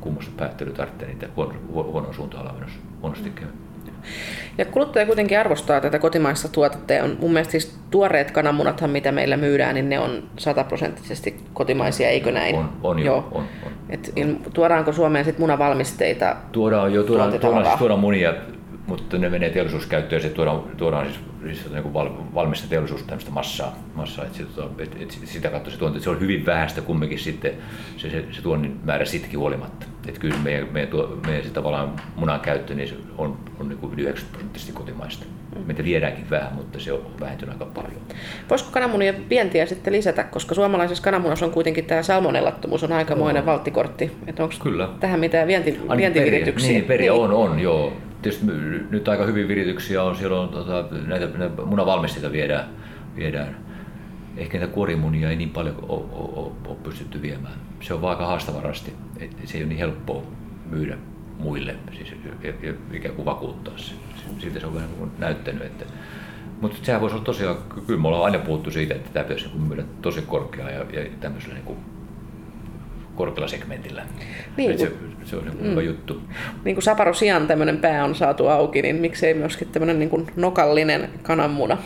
kummasta 0.00 0.32
päättely 0.36 0.72
tarvitse 0.72 1.06
niitä 1.06 1.28
huono, 1.36 1.54
huonoa 1.68 2.12
suuntaan 2.12 2.54
menossa 2.54 2.78
huonosti 3.02 3.30
käy. 3.30 3.48
Ja 4.58 4.64
kuluttaja 4.64 5.06
kuitenkin 5.06 5.38
arvostaa 5.38 5.80
tätä 5.80 5.98
kotimaista 5.98 6.48
tuotetta 6.48 6.92
ja 6.92 7.04
on 7.04 7.16
mun 7.20 7.32
mielestä 7.32 7.52
siis 7.52 7.78
tuoreet 7.90 8.30
kananmunathan, 8.30 8.90
mitä 8.90 9.12
meillä 9.12 9.36
myydään, 9.36 9.74
niin 9.74 9.88
ne 9.88 9.98
on 9.98 10.22
sataprosenttisesti 10.36 11.36
kotimaisia, 11.52 12.08
eikö 12.08 12.32
näin? 12.32 12.54
On, 12.56 12.70
on 12.82 12.98
jo, 12.98 13.04
Joo. 13.04 13.28
on. 13.32 13.44
on, 13.66 13.72
Et 13.90 14.12
on. 14.22 14.40
Tuodaanko 14.52 14.92
Suomeen 14.92 15.24
sitten 15.24 15.42
munavalmisteita? 15.42 16.36
Tuodaan 16.52 16.92
jo, 16.92 17.02
tuodaan, 17.02 17.40
tuodaan, 17.40 17.78
tuodaan 17.78 18.00
munia, 18.00 18.34
mutta 18.86 19.18
ne 19.18 19.28
menee 19.28 19.50
teollisuuskäyttöön 19.50 20.18
ja 20.18 20.22
sitten 20.22 20.36
tuodaan, 20.36 20.62
tuodaan 20.76 21.06
siis, 21.06 21.20
siis 21.44 21.72
niin 21.72 21.94
val, 21.94 22.10
valmista 22.34 22.68
teollisuus 22.68 23.02
tämmöistä 23.02 23.30
massaa. 23.30 23.76
massaa 23.94 24.24
että 24.24 24.38
sit, 24.38 24.48
et, 24.78 24.96
et, 25.00 25.18
sitä 25.24 25.48
kautta 25.48 25.70
se 25.70 25.78
tuonti, 25.78 26.00
se 26.00 26.10
on 26.10 26.20
hyvin 26.20 26.46
vähäistä 26.46 26.80
kumminkin 26.80 27.18
sitten 27.18 27.52
se, 27.96 28.10
se, 28.10 28.24
se 28.30 28.42
tuonnin 28.42 28.80
määrä 28.84 29.04
sittenkin 29.04 29.38
huolimatta. 29.38 29.86
Että 30.08 30.20
kyllä 30.20 30.36
meidän, 30.36 30.68
meidän, 30.72 30.90
tuo, 30.90 31.18
meidän 31.26 31.44
se 31.44 31.50
tavallaan 31.50 31.92
munan 32.16 32.40
käyttö 32.40 32.74
niin 32.74 32.88
se 32.88 32.94
on, 33.18 33.38
on 33.60 33.68
niin 33.68 33.78
kuin 33.78 33.92
yli 33.92 34.02
90 34.02 34.32
prosenttisesti 34.32 34.72
kotimaista. 34.72 35.24
Mm. 35.56 35.66
Meitä 35.66 35.84
viedäänkin 35.84 36.30
vähän, 36.30 36.52
mutta 36.54 36.80
se 36.80 36.92
on 36.92 37.06
vähentynyt 37.20 37.52
aika 37.52 37.66
paljon. 37.74 38.00
Voisiko 38.50 38.70
kananmunien 38.70 39.28
vientiä 39.30 39.66
sitten 39.66 39.92
lisätä, 39.92 40.24
koska 40.24 40.54
suomalaisessa 40.54 41.04
kananmunassa 41.04 41.46
on 41.46 41.52
kuitenkin 41.52 41.84
tämä 41.84 42.02
salmonellattomuus 42.02 42.84
on 42.84 42.92
aikamoinen 42.92 43.46
no. 43.46 43.52
valttikortti. 43.52 44.12
Että 44.26 44.42
onko 44.42 44.54
Kyllä. 44.62 44.88
tähän 45.00 45.20
mitään 45.20 45.48
vienti, 45.48 45.80
vientivirityksiä? 45.96 46.70
Niin, 46.70 46.84
periä 46.84 47.12
niin. 47.12 47.22
on, 47.22 47.32
on, 47.32 47.60
joo. 47.60 47.92
Tietysti 48.24 48.46
nyt 48.90 49.08
aika 49.08 49.24
hyvin 49.24 49.48
virityksiä 49.48 50.02
on, 50.02 50.16
siellä 50.16 50.40
on 50.40 50.48
tota, 50.48 50.84
näitä, 51.06 51.38
näitä 51.38 51.62
munavalmisteita 51.62 52.32
viedään, 52.32 52.64
viedään 53.16 53.56
ehkä 54.36 54.58
näitä 54.58 54.74
kuorimunia 54.74 55.30
ei 55.30 55.36
niin 55.36 55.50
paljon 55.50 55.76
ole, 55.88 56.76
pystytty 56.82 57.22
viemään. 57.22 57.54
Se 57.80 57.94
on 57.94 58.02
vaan 58.02 58.10
aika 58.10 58.26
haastavarasti, 58.26 58.92
että 59.20 59.42
se 59.44 59.58
ei 59.58 59.62
ole 59.62 59.68
niin 59.68 59.78
helppoa 59.78 60.22
myydä 60.70 60.98
muille, 61.38 61.76
siis 61.92 62.14
ikään 62.92 63.14
kuin 63.14 63.26
vakuuttaa 63.26 63.78
se. 63.78 63.94
Siltä 64.38 64.60
se 64.60 64.66
on 64.66 64.74
vähän 64.74 64.90
niin 64.98 65.10
näyttänyt, 65.18 65.62
että 65.62 65.84
Mutta 66.60 66.78
sehän 66.82 67.00
voisi 67.00 67.16
olla 67.16 67.24
tosiaan, 67.24 67.56
kyllä 67.86 68.00
me 68.00 68.08
ollaan 68.08 68.24
aina 68.24 68.38
puhuttu 68.38 68.70
siitä, 68.70 68.94
että 68.94 69.10
tämä 69.12 69.24
pitäisi 69.24 69.48
niin 69.48 69.68
myydä 69.68 69.84
tosi 70.02 70.22
korkeaa 70.22 70.70
ja, 70.70 70.78
ja 70.78 71.10
tämmöisellä 71.20 71.54
niin 71.54 71.64
kuin 71.64 71.78
korkealla 73.14 73.48
segmentillä. 73.48 74.02
Niin, 74.56 74.78
se, 74.78 74.92
se 75.24 75.36
on 75.36 75.44
mm. 75.44 75.70
hyvä 75.70 75.82
juttu. 75.82 76.22
Niin 76.64 76.74
kuin 76.76 76.82
Saparosian 76.82 77.46
tämmöinen 77.46 77.78
pää 77.78 78.04
on 78.04 78.14
saatu 78.14 78.46
auki, 78.46 78.82
niin 78.82 78.96
miksei 78.96 79.34
myöskin 79.34 79.68
tämmöinen 79.68 79.98
niin 79.98 80.10
kuin 80.10 80.26
nokallinen 80.36 81.08
kananmuna? 81.22 81.78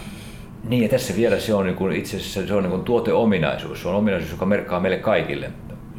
Niin, 0.69 0.83
ja 0.83 0.89
tässä 0.89 1.17
vielä 1.17 1.39
se 1.39 1.55
on 1.55 1.67
niin 1.67 1.77
kuin, 1.77 1.97
itse 1.97 2.17
asiassa 2.17 2.47
se 2.47 2.55
on 2.55 2.63
niin 2.63 2.71
kuin 2.71 2.85
tuoteominaisuus. 2.85 3.83
Se 3.83 3.89
on 3.89 3.95
ominaisuus, 3.95 4.33
joka 4.33 4.47
merkkaa 4.47 4.81
meille 4.81 4.99
kaikille. 4.99 5.51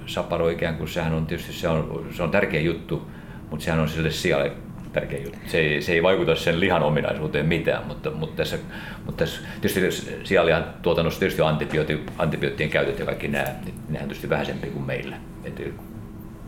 Saparo 0.05 0.49
ikään 0.49 0.75
kuin, 0.75 0.87
sehän 0.87 1.13
on 1.13 1.25
tietysti 1.25 1.53
se 1.53 1.67
on, 1.67 2.05
se 2.11 2.23
on 2.23 2.31
tärkeä 2.31 2.61
juttu, 2.61 3.07
mutta 3.49 3.65
sehän 3.65 3.79
on 3.79 3.89
sille 3.89 4.11
sijalle 4.11 4.51
tärkeä 4.93 5.19
juttu. 5.19 5.39
Se 5.45 5.57
ei, 5.57 5.81
se 5.81 5.93
ei 5.93 6.03
vaikuta 6.03 6.35
sen 6.35 6.59
lihan 6.59 6.83
ominaisuuteen 6.83 7.45
mitään, 7.45 7.87
mutta, 7.87 8.11
mutta, 8.11 8.35
tässä, 8.35 8.57
mutta 9.05 9.17
tässä 9.17 9.41
tietysti 9.61 10.15
sianlihan 10.23 10.65
tuotannossa 10.81 11.19
tietysti 11.19 11.41
antibiootti, 11.41 11.99
antibioottien 12.17 12.69
käytöt 12.69 12.99
ja 12.99 13.05
kaikki 13.05 13.27
nämä, 13.27 13.47
niin 13.65 13.75
nehän 13.89 14.03
on 14.03 14.09
tietysti 14.09 14.29
vähäisempi 14.29 14.67
kuin 14.67 14.85
meillä. 14.85 15.17
Et 15.43 15.61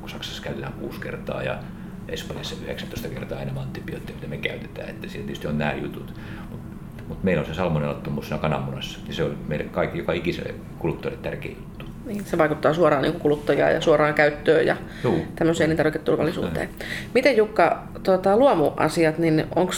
kun 0.02 0.10
Saksassa 0.10 0.44
käytetään 0.44 0.74
kuusi 0.74 1.02
kertaa 1.02 1.44
ja 1.44 1.60
Espanjassa 2.08 2.56
19 2.64 3.10
kertaa 3.10 3.42
enemmän 3.42 3.64
antibiootteja, 3.64 4.16
mitä 4.16 4.28
me 4.28 4.38
käytetään, 4.38 4.90
että 4.90 5.08
siellä 5.08 5.26
tietysti 5.26 5.48
on 5.48 5.58
nämä 5.58 5.74
jutut. 5.74 6.14
Mutta 6.50 7.04
mut 7.08 7.24
meillä 7.24 7.42
on 7.42 7.48
se 7.48 7.54
salmonellattomuus 7.54 8.28
siinä 8.28 8.42
kananmunassa, 8.42 9.00
niin 9.04 9.14
se 9.14 9.24
on 9.24 9.38
meille 9.48 9.66
kaikki, 9.66 9.98
joka 9.98 10.14
ikiselle 10.14 10.56
kuluttajalle 10.80 11.22
tärkeä 11.24 11.52
juttu. 11.52 11.81
Niin, 12.06 12.26
se 12.26 12.38
vaikuttaa 12.38 12.74
suoraan 12.74 13.04
niin 13.04 13.20
kuluttajaan 13.20 13.74
ja 13.74 13.82
suoraan 13.82 14.14
käyttöön 14.14 14.66
ja 14.66 14.78
Juu. 15.04 15.20
tämmöiseen 15.36 15.66
elintarviketurvallisuuteen. 15.68 16.70
Miten 17.14 17.38
Jukka, 17.38 17.84
tuota, 18.04 18.38
luomuasiat, 18.38 19.18
niin 19.18 19.46
onko 19.56 19.74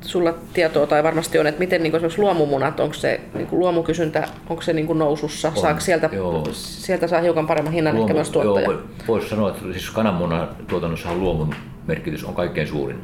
sulla 0.00 0.34
tietoa 0.52 0.86
tai 0.86 1.02
varmasti 1.02 1.38
on, 1.38 1.46
että 1.46 1.58
miten 1.58 1.82
niin 1.82 1.96
esimerkiksi 1.96 2.20
luomumunat, 2.20 2.80
onko 2.80 2.94
se 2.94 3.20
niin 3.34 3.46
kuin 3.46 3.60
luomukysyntä, 3.60 4.28
onko 4.48 4.62
se 4.62 4.72
niin 4.72 4.86
kuin 4.86 4.98
nousussa, 4.98 5.48
on, 5.48 5.56
saako 5.56 5.80
sieltä, 5.80 6.10
sieltä 6.52 7.06
saa 7.06 7.20
hiukan 7.20 7.46
paremman 7.46 7.72
hinnan 7.72 7.94
Luomu, 7.94 8.06
ehkä 8.06 8.14
myös 8.14 8.30
tuottaja? 8.30 8.70
Joo, 8.70 8.82
voisi 9.08 9.28
sanoa, 9.28 9.50
että 9.50 9.62
siis 9.62 9.90
kananmunan 9.90 10.48
tuotannossa 10.68 11.14
luomun 11.14 11.54
merkitys 11.86 12.24
on 12.24 12.34
kaikkein 12.34 12.66
suurin. 12.66 13.00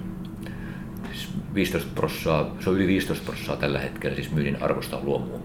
Siis 1.12 1.28
15 1.54 1.90
prossaa, 1.94 2.56
se 2.60 2.70
on 2.70 2.76
yli 2.76 2.86
15 2.86 3.24
prossaa 3.26 3.56
tällä 3.56 3.78
hetkellä 3.78 4.14
siis 4.14 4.32
myynnin 4.32 4.62
arvosta 4.62 4.98
luomua 5.02 5.40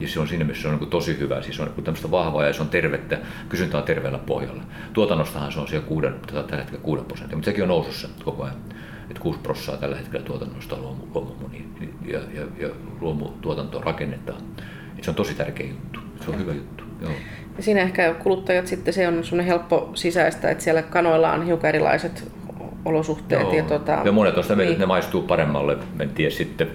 ja 0.00 0.08
se 0.08 0.20
on 0.20 0.28
siinä 0.28 0.44
mielessä 0.44 0.62
se 0.62 0.68
on 0.68 0.78
niin 0.78 0.90
tosi 0.90 1.18
hyvä, 1.18 1.42
siis 1.42 1.60
on 1.60 1.72
niin 1.76 1.84
tämmöistä 1.84 2.10
vahvaa 2.10 2.46
ja 2.46 2.52
se 2.52 2.62
on 2.62 2.68
tervettä, 2.68 3.18
kysyntä 3.48 3.78
on 3.78 3.84
terveellä 3.84 4.18
pohjalla. 4.18 4.62
Tuotannostahan 4.92 5.52
se 5.52 5.60
on 5.60 5.68
siellä 5.68 5.86
6, 5.86 6.06
tällä 6.32 6.56
hetkellä 6.56 6.82
6 6.82 7.04
prosenttia, 7.04 7.36
mutta 7.36 7.50
sekin 7.50 7.62
on 7.62 7.68
nousussa 7.68 8.08
koko 8.24 8.42
ajan. 8.42 8.56
Että 9.10 9.20
6 9.20 9.38
prosenttia 9.38 9.76
tällä 9.76 9.96
hetkellä 9.96 10.24
tuotannosta 10.24 10.76
on 10.76 10.82
luomu, 10.82 11.02
luomumuni 11.14 11.64
ja, 12.06 12.18
ja, 12.34 12.42
ja 12.58 12.68
luomutuotantoa 13.00 13.82
rakennetaan. 13.82 14.40
Et 14.98 15.04
se 15.04 15.10
on 15.10 15.14
tosi 15.14 15.34
tärkeä 15.34 15.66
juttu, 15.66 16.00
se 16.24 16.30
on 16.30 16.38
hyvä 16.38 16.52
juttu. 16.52 16.84
Joo. 17.02 17.12
Ja 17.56 17.62
siinä 17.62 17.80
ehkä 17.80 18.14
kuluttajat 18.14 18.66
sitten 18.66 18.94
se 18.94 19.08
on 19.08 19.24
semmoinen 19.24 19.46
helppo 19.46 19.90
sisäistä, 19.94 20.50
että 20.50 20.64
siellä 20.64 20.82
kanoilla 20.82 21.32
on 21.32 21.46
hiukan 21.46 21.68
erilaiset 21.68 22.32
olosuhteet. 22.84 23.42
Joo. 23.42 23.52
Ja, 23.52 23.62
tuota, 23.62 23.98
ja 24.04 24.12
monet 24.12 24.36
on 24.36 24.42
sitä 24.42 24.56
niin. 24.56 24.68
että 24.68 24.82
ne 24.82 24.86
maistuu 24.86 25.22
paremmalle, 25.22 25.76
en 26.00 26.10
tiedä 26.10 26.30
sitten, 26.30 26.68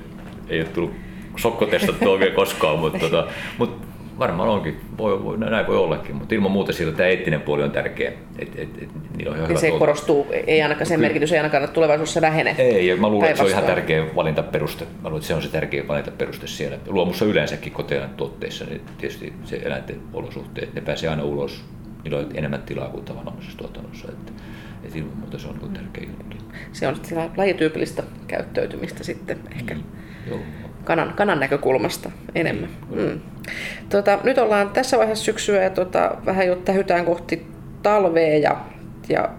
ei 0.50 0.60
ole 0.60 0.70
tullut 0.70 0.94
sokkotestattu 1.38 2.12
oikein 2.12 2.34
koskaan, 2.34 2.80
mutta, 2.80 3.00
tota, 3.00 3.28
mutta 3.58 3.88
varmaan 4.20 4.50
onkin, 4.50 4.80
voi, 4.98 5.24
voi, 5.24 5.38
näin 5.38 5.68
voi 5.68 5.78
ollakin, 5.78 6.16
mutta 6.16 6.36
ilman 6.36 6.52
muuta 6.52 6.74
sillä 6.74 6.92
tämä 6.92 7.10
eettinen 7.10 7.42
puoli 7.42 7.64
on 7.64 7.72
tärkeä. 7.72 8.12
Et, 8.40 8.50
et, 8.56 8.70
et, 8.82 8.90
niin 9.18 9.30
on 9.30 9.38
ja 9.38 9.48
se 9.48 9.68
tuolta. 9.68 9.80
korostuu, 9.80 10.28
ei 10.48 10.62
ainakaan 10.62 10.86
sen 10.86 11.00
merkitys 11.00 11.32
ei 11.32 11.38
ainakaan 11.38 11.70
tulevaisuudessa 11.70 12.22
vähene. 12.22 12.56
Ei, 12.58 12.88
ja 12.88 12.98
mä 12.98 13.10
luulen, 13.10 13.30
että 13.30 13.38
se 13.38 13.44
on 13.44 13.50
ihan 13.50 13.64
tärkeä 13.64 14.16
valintaperuste. 14.16 14.86
Mä 14.86 15.10
luulen, 15.10 15.18
että 15.18 15.28
se 15.28 15.34
on 15.34 15.42
se 15.42 15.50
tärkeä 15.50 15.88
valintaperuste 15.88 16.48
siellä. 16.48 16.78
Luomussa 16.88 17.26
yleensäkin 17.26 17.74
kotean 17.74 18.10
tuotteissa, 18.10 18.66
niin 18.66 18.82
tietysti 18.98 19.34
se 19.44 19.56
eläinten 19.66 20.00
olosuhteet, 20.14 20.74
ne 20.74 20.82
pääsee 20.82 21.10
aina 21.10 21.24
ulos, 21.24 21.64
niillä 22.04 22.20
on 22.20 22.30
enemmän 22.34 22.62
tilaa 22.62 22.90
kuin 22.90 23.06
tavanomaisessa 23.06 23.58
tuotannossa. 23.58 24.08
Että, 24.12 24.32
että 24.84 24.98
ilman 25.00 25.18
muuta 25.18 25.38
se 25.38 25.48
on 25.48 25.70
tärkeä 25.74 26.04
juttu. 26.04 26.38
Se 26.72 26.88
on 26.88 26.96
lajityypillistä 27.38 28.04
käyttäytymistä 28.28 29.04
sitten 29.04 29.40
ehkä. 29.56 29.74
Mm. 29.74 29.84
Joo 30.28 30.40
kanan, 30.84 31.14
kanan 31.14 31.40
näkökulmasta 31.40 32.12
enemmän. 32.36 32.70
Mm. 32.96 33.20
Tota, 33.90 34.20
nyt 34.24 34.38
ollaan 34.38 34.70
tässä 34.70 34.98
vaiheessa 34.98 35.26
syksyä 35.26 35.64
ja 35.64 35.70
tota, 35.70 36.16
vähän 36.26 36.48
jo 36.48 36.56
tähytään 36.56 37.06
kohti 37.06 37.48
talvea 37.84 38.38
ja, 38.38 38.58
ja 39.10 39.30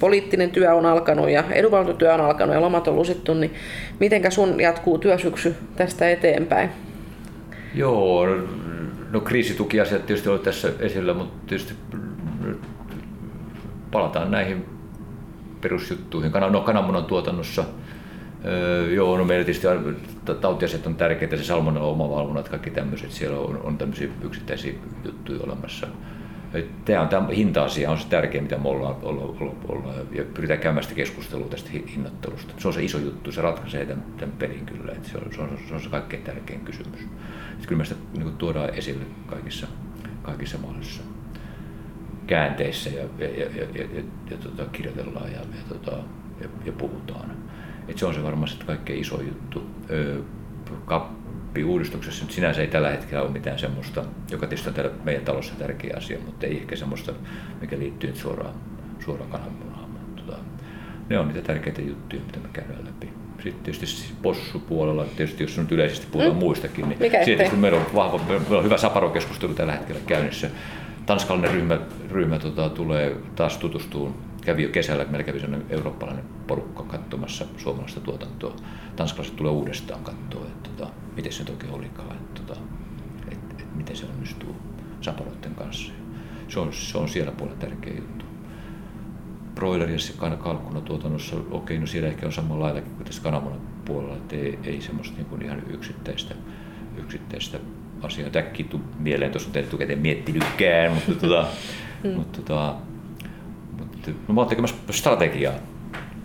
poliittinen 0.00 0.50
työ 0.50 0.74
on 0.74 0.86
alkanut 0.86 1.30
ja 1.30 1.44
edunvalvontatyö 1.50 2.14
on 2.14 2.20
alkanut 2.20 2.54
ja 2.54 2.60
lomat 2.60 2.88
on 2.88 2.96
lusittu, 2.96 3.34
niin 3.34 3.54
mitenkä 4.00 4.30
sun 4.30 4.60
jatkuu 4.60 4.98
työsyksy 4.98 5.54
tästä 5.76 6.10
eteenpäin? 6.10 6.70
Joo, 7.74 8.26
no 9.10 9.20
kriisitukiasiat 9.20 10.06
tietysti 10.06 10.28
oli 10.28 10.38
tässä 10.38 10.72
esillä, 10.78 11.14
mutta 11.14 11.46
tietysti 11.46 11.74
palataan 13.90 14.30
näihin 14.30 14.64
perusjuttuihin. 15.60 16.32
No 16.50 16.60
kananmunan 16.60 17.04
tuotannossa– 17.04 17.64
Öö, 18.46 18.92
joo, 18.92 19.18
no 19.18 19.24
meillä 19.24 19.44
tietysti 19.44 19.66
tautiasiat 20.24 20.86
on 20.86 20.94
tärkeitä, 20.94 21.36
se 21.36 21.44
salmonella 21.44 21.88
omavalvonnat, 21.88 22.48
kaikki 22.48 22.70
tämmöiset, 22.70 23.10
siellä 23.10 23.38
on, 23.38 23.60
on 23.62 23.78
tämmöisiä 23.78 24.08
yksittäisiä 24.22 24.74
juttuja 25.04 25.40
olemassa. 25.42 25.86
Tämä 26.84 27.00
on 27.00 27.08
tämä 27.08 27.28
hinta-asia 27.28 27.90
on 27.90 27.98
se 27.98 28.08
tärkeä, 28.08 28.42
mitä 28.42 28.58
me 28.58 28.68
ollaan, 28.68 28.96
olla, 29.02 29.22
olla, 29.22 29.54
olla, 29.68 29.94
ja 30.12 30.24
pyritään 30.34 30.60
käymään 30.60 30.82
sitä 30.82 30.94
keskustelua 30.94 31.48
tästä 31.48 31.70
hinnoittelusta. 31.94 32.54
Se 32.58 32.68
on 32.68 32.74
se 32.74 32.82
iso 32.82 32.98
juttu, 32.98 33.32
se 33.32 33.42
ratkaisee 33.42 33.86
tämän, 33.86 34.04
tämän 34.16 34.36
pelin 34.36 34.66
kyllä, 34.66 34.92
että 34.92 35.08
se, 35.08 35.18
on, 35.18 35.32
se, 35.34 35.40
on, 35.40 35.58
se 35.68 35.74
on 35.74 35.80
se 35.80 35.88
kaikkein 35.88 36.22
tärkein 36.22 36.60
kysymys. 36.60 37.00
Sitten 37.00 37.68
kyllä 37.68 37.78
me 37.78 37.84
sitä 37.84 38.00
niin 38.12 38.22
kuin, 38.22 38.36
tuodaan 38.36 38.74
esille 38.74 39.04
kaikissa, 39.26 39.66
kaikissa 40.22 40.58
mahdollisissa 40.58 41.02
käänteissä 42.26 42.90
ja, 42.90 43.04
ja, 43.18 43.28
ja, 43.28 43.46
ja, 43.56 43.66
ja, 43.74 43.84
ja, 43.94 44.02
ja 44.30 44.36
tota, 44.36 44.64
kirjoitellaan 44.72 45.32
ja, 45.32 45.38
ja, 45.38 45.64
tota, 45.68 45.96
ja, 46.40 46.48
ja 46.64 46.72
puhutaan. 46.72 47.43
Et 47.88 47.98
se 47.98 48.06
on 48.06 48.14
se 48.14 48.22
varmasti 48.22 48.64
kaikkein 48.64 49.00
iso 49.00 49.20
juttu. 49.20 49.66
Kappi-uudistuksessa 50.84 52.24
nyt 52.24 52.32
sinänsä 52.32 52.60
ei 52.60 52.66
tällä 52.66 52.90
hetkellä 52.90 53.22
ole 53.22 53.30
mitään 53.30 53.58
semmoista, 53.58 54.04
joka 54.30 54.46
tietysti 54.46 54.68
on 54.68 54.74
täällä 54.74 54.92
meidän 55.04 55.24
talossa 55.24 55.54
tärkeä 55.58 55.94
asia, 55.96 56.18
mutta 56.26 56.46
ei 56.46 56.56
ehkä 56.56 56.76
semmoista, 56.76 57.12
mikä 57.60 57.78
liittyy 57.78 58.10
nyt 58.10 58.18
suoraan, 58.18 58.54
suoraan 59.04 59.30
kananmunaan. 59.30 59.90
Tota, 60.16 60.38
ne 61.08 61.18
on 61.18 61.28
niitä 61.28 61.42
tärkeitä 61.42 61.82
juttuja, 61.82 62.22
mitä 62.26 62.38
me 62.38 62.48
käydään 62.52 62.84
läpi. 62.84 63.08
Sitten 63.42 63.62
tietysti 63.62 63.86
siis 63.86 64.14
possupuolella, 64.22 65.04
tietysti 65.16 65.44
jos 65.44 65.58
nyt 65.58 65.72
yleisesti 65.72 66.06
puhutaan 66.10 66.36
mm. 66.36 66.40
muistakin, 66.40 66.88
niin 66.88 67.24
siitä, 67.24 67.56
meillä 67.56 67.78
on, 67.78 67.86
vahva, 67.94 68.20
meillä 68.28 68.58
on 68.58 68.64
hyvä 68.64 68.76
saparokeskustelu 68.76 69.54
tällä 69.54 69.72
hetkellä 69.72 70.00
käynnissä. 70.06 70.50
Tanskalainen 71.06 71.50
ryhmä, 71.50 71.78
ryhmä 72.10 72.38
tota, 72.38 72.68
tulee 72.68 73.16
taas 73.36 73.58
tutustumaan 73.58 74.14
kävi 74.44 74.62
jo 74.62 74.68
kesällä, 74.68 75.04
meillä 75.04 75.24
kävi 75.24 75.40
sellainen 75.40 75.66
eurooppalainen 75.70 76.24
porukka 76.46 76.82
katsomassa 76.82 77.44
suomalaista 77.56 78.00
tuotantoa. 78.00 78.56
Tanskalaiset 78.96 79.36
tulee 79.36 79.52
uudestaan 79.52 80.04
katsoa, 80.04 80.46
että 80.46 80.70
tota, 80.70 80.92
miten 81.16 81.32
se 81.32 81.44
toki 81.44 81.66
olikaan, 81.70 82.16
että, 82.16 82.42
tota, 82.42 82.60
että, 83.30 83.54
että 83.58 83.76
miten 83.76 83.96
se 83.96 84.06
onnistuu 84.06 84.56
saparoiden 85.00 85.54
kanssa. 85.54 85.92
Se 86.48 86.60
on, 86.60 86.72
se 86.72 86.98
on 86.98 87.08
siellä 87.08 87.32
puolella 87.32 87.60
tärkeä 87.60 87.94
juttu. 87.94 88.24
Broilerissa 89.54 90.12
kalkkuna 90.38 90.80
tuotannossa, 90.80 91.36
okei, 91.50 91.78
no 91.78 91.86
siellä 91.86 92.08
ehkä 92.08 92.26
on 92.26 92.32
samalla 92.32 92.64
lailla 92.64 92.80
kuin 92.80 93.04
tässä 93.04 93.22
kananmunan 93.22 93.60
puolella, 93.84 94.16
että 94.16 94.36
ei, 94.36 94.58
ei 94.64 94.80
semmoista 94.80 95.16
niin 95.16 95.26
kuin 95.26 95.42
ihan 95.42 95.62
yksittäistä, 95.70 96.34
yksittäistä 96.96 97.58
asiaa 98.02 98.30
täkkiä 98.30 98.66
mieleen, 98.98 99.30
tuossa 99.30 99.50
on 99.50 99.56
etukäteen 99.56 99.98
miettinytkään, 99.98 100.92
mutta, 100.92 101.14
tota, 101.14 101.46
mm. 102.04 102.10
mutta 102.10 102.42
tota, 102.42 102.74
no 104.28 104.34
mä 104.34 104.40
oon 104.40 104.48
tekemässä 104.48 104.76
strategiaa. 104.90 105.54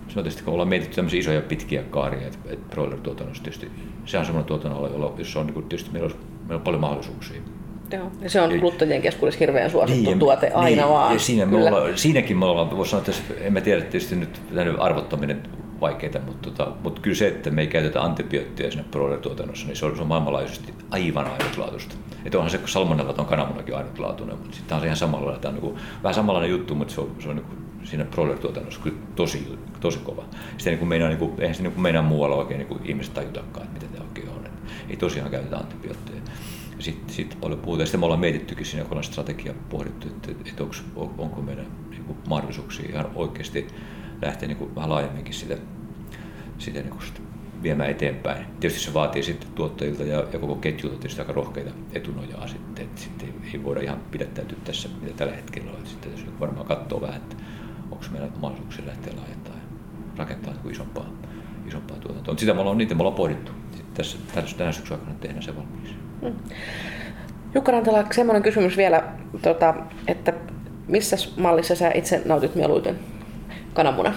Se 0.07 0.19
on 0.19 0.23
tietysti, 0.23 0.43
kun 0.43 0.53
ollaan 0.53 0.69
mietitty 0.69 0.95
tämmöisiä 0.95 1.19
isoja 1.19 1.41
pitkiä 1.41 1.83
kaaria, 1.83 2.27
että, 2.27 2.39
että 2.49 2.75
broiler-tuotannossa 2.75 3.43
tietysti, 3.43 3.71
se 4.05 4.17
on 4.17 4.25
semmoinen 4.25 4.47
tuotannon 4.47 4.91
jolla, 4.91 5.13
jossa 5.17 5.39
on 5.39 5.47
niin 5.47 5.63
tietysti 5.63 5.91
meillä 5.91 6.05
on, 6.05 6.13
meillä 6.39 6.55
on 6.55 6.61
paljon 6.61 6.81
mahdollisuuksia. 6.81 7.41
Joo. 7.91 8.11
Ja 8.21 8.29
se 8.29 8.41
on 8.41 8.59
kuluttajien 8.59 9.01
keskuudessa 9.01 9.39
hirveän 9.39 9.69
suosittu 9.69 10.09
niin, 10.09 10.19
tuote 10.19 10.51
aina 10.53 10.81
niin, 10.81 10.93
vaan. 10.93 11.13
Ja 11.13 11.19
siinä 11.19 11.45
me 11.45 11.57
ollaan, 11.57 11.97
siinäkin 11.97 12.37
me 12.37 12.45
ollaan, 12.45 12.77
voisi 12.77 12.91
sanoa, 12.91 13.05
että 13.07 13.33
en 13.41 13.53
mä 13.53 13.61
tiedä 13.61 13.81
tietysti 13.81 14.15
nyt 14.15 14.41
arvottaminen 14.79 15.43
vaikeita, 15.81 16.19
mutta, 16.19 16.49
tota, 16.49 16.71
mutta 16.83 17.01
kyllä 17.01 17.15
se, 17.15 17.27
että 17.27 17.51
me 17.51 17.61
ei 17.61 17.67
käytetä 17.67 18.01
antibiootteja 18.01 18.71
sinne 18.71 18.85
broiler-tuotannossa, 18.91 19.67
niin 19.67 19.75
se 19.75 19.85
on, 19.85 19.95
se 19.95 20.01
on 20.01 20.07
maailmanlaajuisesti 20.07 20.73
aivan 20.91 21.25
ainutlaatuista. 21.25 21.95
Että 22.25 22.37
onhan 22.37 22.51
se 22.51 22.59
salmonellaton 22.65 23.25
kananmunakin 23.25 23.75
ainutlaatuinen, 23.75 24.37
mutta 24.37 24.57
sitten 24.57 24.75
on 24.75 24.81
se 24.81 24.85
ihan 24.85 24.97
samalla, 24.97 25.37
tämä 25.37 25.49
on 25.49 25.53
niin 25.53 25.61
kuin, 25.61 25.75
vähän 26.03 26.15
samanlainen 26.15 26.51
juttu, 26.51 26.75
mutta 26.75 26.93
se 26.93 27.01
on, 27.01 27.15
se 27.19 27.29
on 27.29 27.35
niin 27.35 27.45
kuin, 27.45 27.57
siinä 27.83 28.05
broiler-tuotannossa 28.05 28.81
kyllä 28.83 28.97
tosi, 29.15 29.57
tosi 29.79 29.99
kova. 29.99 30.25
Sitten 30.57 30.73
niin 30.73 30.87
meinaa, 30.87 31.09
niin 31.09 31.19
kuin, 31.19 31.33
eihän 31.39 31.55
se 31.55 31.63
niin 31.63 31.81
meinaa 31.81 32.03
muualla 32.03 32.35
oikein 32.35 32.57
niin 32.57 32.67
kuin 32.67 32.81
ihmiset 32.85 33.13
tajutakaan, 33.13 33.65
että 33.65 33.79
mitä 33.79 33.93
tämä 33.93 34.05
oikein 34.07 34.29
on. 34.29 34.45
Että 34.45 34.59
ei 34.89 34.97
tosiaan 34.97 35.31
käytetä 35.31 35.57
antibiootteja. 35.57 36.21
Sitten 36.79 37.15
sit 37.15 37.37
paljon 37.41 37.59
puhutaan. 37.59 37.87
Sitten 37.87 37.99
me 37.99 38.05
ollaan 38.05 38.19
mietittykin 38.19 38.65
siinä, 38.65 38.83
kun 38.83 38.91
ollaan 38.91 39.03
strategia 39.03 39.53
pohdittu, 39.69 40.07
että, 40.07 40.31
että 40.49 40.63
onko, 40.63 41.13
onko 41.17 41.41
meidän 41.41 41.65
niin 41.89 42.03
kuin 42.03 42.17
mahdollisuuksia 42.27 42.89
ihan 42.89 43.11
oikeasti 43.15 43.67
lähteä 44.21 44.47
niin 44.47 44.57
kuin 44.57 44.75
vähän 44.75 44.89
laajemminkin 44.89 45.33
sitä, 45.33 45.57
sitä, 46.57 46.79
niin 46.79 46.89
kuin 46.89 47.01
sitä 47.01 47.19
viemään 47.63 47.89
eteenpäin. 47.89 48.45
Tietysti 48.59 48.85
se 48.85 48.93
vaatii 48.93 49.23
sitten 49.23 49.49
tuottajilta 49.55 50.03
ja, 50.03 50.23
ja 50.33 50.39
koko 50.39 50.55
ketjulta 50.55 50.95
tietysti 50.95 51.21
aika 51.21 51.33
rohkeita 51.33 51.71
etunojaa 51.93 52.47
sitten, 52.47 52.85
että 52.85 53.01
sitten 53.01 53.33
ei 53.53 53.63
voida 53.63 53.81
ihan 53.81 53.99
pidättäytyä 54.11 54.57
tässä, 54.63 54.89
mitä 55.01 55.13
tällä 55.13 55.35
hetkellä 55.35 55.71
on. 55.71 55.87
Sitten 55.87 56.11
jos 56.11 56.25
varmaan 56.39 56.65
katsoo 56.65 57.01
vähän, 57.01 57.17
että 57.17 57.35
onko 57.91 58.05
meillä 58.11 58.29
mahdollisuuksia 58.39 58.85
lähteä 58.85 59.13
laajentamaan 59.17 59.61
ja 59.61 59.67
rakentaa 60.17 60.53
niin 60.53 60.71
isompaa, 60.71 61.09
isompaa 61.67 61.97
tuotantoa. 61.97 62.31
Mutta 62.31 62.39
sitä 62.41 62.53
me 62.53 62.61
ollaan, 62.61 62.77
niitä 62.77 62.95
me 62.95 63.01
ollaan 63.01 63.15
pohdittu. 63.15 63.51
Tässä, 63.93 64.17
tässä 64.35 64.57
tänä 64.57 64.71
syksyn 64.71 64.99
aikana 64.99 65.15
tehdään 65.21 65.43
se 65.43 65.55
valmiiksi. 65.55 65.95
Mm. 66.21 66.33
Jukka 67.55 67.71
Rantala, 67.71 68.05
semmoinen 68.11 68.43
kysymys 68.43 68.77
vielä, 68.77 69.03
tota, 69.41 69.73
että 70.07 70.33
missä 70.87 71.15
mallissa 71.37 71.75
sä 71.75 71.91
itse 71.95 72.21
nautit 72.25 72.55
mieluiten 72.55 72.99
kananmuna? 73.79 74.13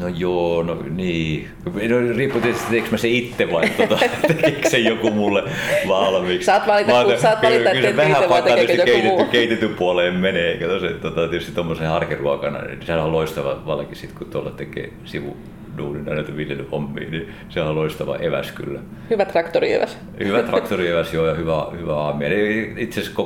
No 0.00 0.08
joo, 0.08 0.62
no 0.62 0.82
niin. 0.90 1.48
No, 1.64 2.16
riippuu 2.16 2.40
tietysti, 2.40 2.70
teekö 2.70 2.88
mä 2.90 2.96
se 2.96 3.08
itse 3.08 3.52
vai 3.52 3.70
tuota, 3.76 3.98
teekö 4.40 4.70
se 4.70 4.78
joku 4.78 5.10
mulle 5.10 5.42
valmiiksi. 5.88 6.46
Saat 6.46 6.66
valita, 6.66 6.92
Mä, 6.92 7.04
kun, 7.04 7.18
saat 7.18 7.42
valita 7.42 7.70
että 7.70 7.96
vähän 7.96 8.16
tekeekö 8.44 8.72
joku 8.72 8.84
keitetty, 8.84 9.30
keitetty 9.30 9.68
puoleen 9.68 10.14
menee, 10.14 10.56
tos, 10.56 10.82
että 10.82 11.02
tota, 11.02 11.28
tietysti 11.28 11.52
tuommoisen 11.52 11.88
harkiruokana, 11.88 12.62
niin 12.62 12.78
sehän 12.86 13.02
on 13.02 13.12
loistava 13.12 13.62
valki 13.66 13.94
sit, 13.94 14.12
kun 14.12 14.30
tuolla 14.30 14.50
tekee 14.50 14.92
sivu 15.04 15.36
duunina 15.78 16.14
näitä 16.14 16.36
viljelyhommia, 16.36 17.10
niin 17.10 17.28
se 17.48 17.62
on 17.62 17.76
loistava 17.76 18.16
eväs 18.16 18.52
kyllä. 18.52 18.80
Hyvä 19.10 19.24
traktorieväs. 19.24 19.98
Hyvä 20.24 20.42
traktorieväs 20.42 21.14
joo 21.14 21.26
ja 21.26 21.34
hyvä, 21.34 21.66
hyvä 21.80 21.96
aamia. 21.96 22.28
Niin 22.28 22.78
Itse 22.78 23.00
asiassa 23.00 23.22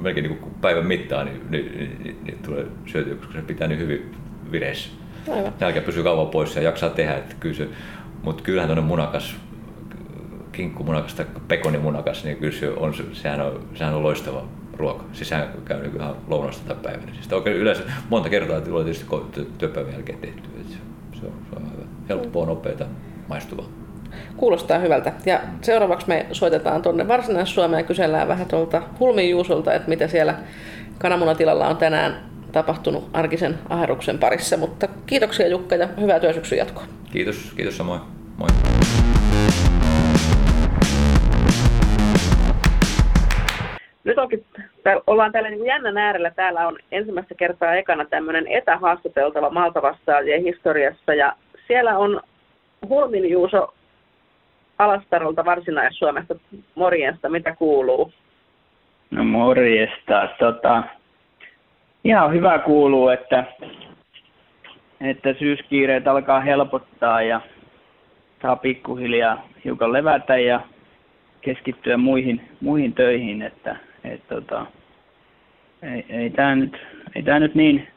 melkein 0.00 0.26
niin 0.26 0.38
päivän 0.60 0.86
mittaan 0.86 1.26
niin, 1.26 1.40
niin, 1.50 1.72
niin, 1.78 1.98
niin, 2.04 2.16
niin 2.24 2.38
tulee 2.46 2.66
syötyä, 2.86 3.14
koska 3.14 3.32
se 3.32 3.42
pitää 3.42 3.68
niin 3.68 3.80
hyvin 3.80 4.14
vireessä. 4.52 4.90
Aivan. 5.32 5.52
Nälkä 5.60 5.80
pysyy 5.80 6.02
kauan 6.02 6.26
poissa 6.26 6.60
ja 6.60 6.64
jaksaa 6.64 6.90
tehdä. 6.90 7.14
Että 7.14 7.34
kyllä 7.40 7.54
se, 7.54 7.68
mutta 8.22 8.42
kyllähän 8.42 8.68
tuonne 8.68 8.82
munakas, 8.82 9.36
kinkkumunakas 10.52 11.14
tai 11.14 11.26
pekonimunakas, 11.48 12.24
niin 12.24 12.36
kyllä 12.36 12.58
se 12.58 12.70
on, 12.70 12.94
sehän, 13.12 13.40
on, 13.40 13.60
sehän 13.74 13.94
on 13.94 14.02
loistava 14.02 14.44
ruoka. 14.76 15.04
Siis 15.12 15.28
sehän 15.28 15.48
käy 15.64 15.82
niin 15.82 15.96
ihan 15.96 16.16
lounasta 16.28 16.74
tai 16.74 16.76
päivänä. 16.82 17.14
Siis 17.14 17.32
oikein 17.32 17.56
yleensä 17.56 17.82
monta 18.08 18.28
kertaa 18.28 18.60
tulee 18.60 18.84
tietysti 18.84 19.06
työpäivän 19.58 19.92
jälkeen 19.92 20.18
tehty. 20.18 20.42
Se, 20.68 20.76
se, 21.20 21.26
on, 21.26 21.32
se 21.50 21.56
on 21.56 21.72
hyvä. 21.72 21.86
Helppoa, 22.08 22.46
nopeata, 22.46 22.86
maistuvaa. 23.28 23.66
Kuulostaa 24.36 24.78
hyvältä. 24.78 25.12
Ja 25.26 25.40
seuraavaksi 25.62 26.08
me 26.08 26.26
soitetaan 26.32 26.82
tuonne 26.82 27.08
Varsinais-Suomeen 27.08 27.80
ja 27.80 27.86
kysellään 27.86 28.28
vähän 28.28 28.46
tuolta 28.46 28.82
Hulmin 29.00 29.30
Juusolta, 29.30 29.74
että 29.74 29.88
mitä 29.88 30.08
siellä 30.08 30.34
kananmunatilalla 30.98 31.68
on 31.68 31.76
tänään 31.76 32.35
tapahtunut 32.56 33.08
arkisen 33.12 33.58
aherruksen 33.68 34.18
parissa. 34.18 34.56
Mutta 34.56 34.88
kiitoksia 35.06 35.48
Jukka 35.48 35.74
ja 35.74 35.88
hyvää 36.00 36.20
työsyksyn 36.20 36.58
jatkoa. 36.58 36.84
Kiitos, 37.12 37.52
kiitos 37.56 37.76
samoin. 37.76 38.00
Moi. 38.36 38.48
nyt 44.04 44.18
onkin, 44.18 44.44
täällä, 44.82 45.02
ollaan 45.06 45.32
täällä 45.32 45.48
niin 45.48 45.58
kuin 45.58 45.68
jännän 45.68 45.98
äärellä. 45.98 46.30
Täällä 46.30 46.68
on 46.68 46.78
ensimmäistä 46.92 47.34
kertaa 47.34 47.74
ekana 47.74 48.04
tämmöinen 48.04 48.46
etähaastateltava 48.46 49.50
Maltavastaajien 49.50 50.42
historiassa. 50.42 51.14
Ja 51.14 51.36
siellä 51.66 51.98
on 51.98 52.20
Hulmin 52.88 53.30
Juuso 53.30 53.74
Alastarolta 54.78 55.44
Varsinais-Suomesta. 55.44 56.34
Morjesta, 56.74 57.28
mitä 57.28 57.56
kuuluu? 57.56 58.12
No 59.10 59.24
morjesta. 59.24 60.28
Tota, 60.38 60.82
ihan 62.04 62.32
hyvä 62.32 62.58
kuuluu, 62.58 63.08
että, 63.08 63.44
että 65.00 65.34
syyskiireet 65.38 66.08
alkaa 66.08 66.40
helpottaa 66.40 67.22
ja 67.22 67.40
saa 68.42 68.56
pikkuhiljaa 68.56 69.48
hiukan 69.64 69.92
levätä 69.92 70.38
ja 70.38 70.60
keskittyä 71.40 71.96
muihin, 71.96 72.48
muihin 72.60 72.92
töihin, 72.92 73.42
että 73.42 73.76
et, 74.04 74.28
tota, 74.28 74.66
ei, 75.82 76.04
ei 76.08 76.30
tämä 76.30 76.54
nyt, 76.54 76.76
ei 77.14 77.22
tää 77.22 77.38
nyt 77.38 77.54
niin 77.54 77.88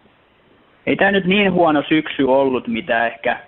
ei 0.89 0.95
tämä 0.95 1.11
nyt 1.11 1.25
niin 1.25 1.53
huono 1.53 1.83
syksy 1.89 2.23
ollut, 2.23 2.67
mitä 2.67 3.07
ehkä, 3.07 3.39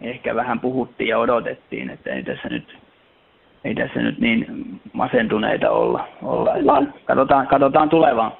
ehkä 0.00 0.34
vähän 0.34 0.60
puhuttiin 0.60 1.08
ja 1.08 1.18
odotettiin, 1.18 1.90
että 1.90 2.10
ei 2.10 2.22
tässä 2.22 2.48
nyt, 2.48 2.78
ei 3.64 3.74
tässä 3.74 4.00
nyt 4.00 4.18
niin 4.18 4.46
masentuneita 4.92 5.70
olla. 5.70 6.08
olla. 6.22 6.78
Että 6.78 7.00
katsotaan, 7.04 7.46
katsotaan 7.46 7.88
tulevaan. 7.88 8.32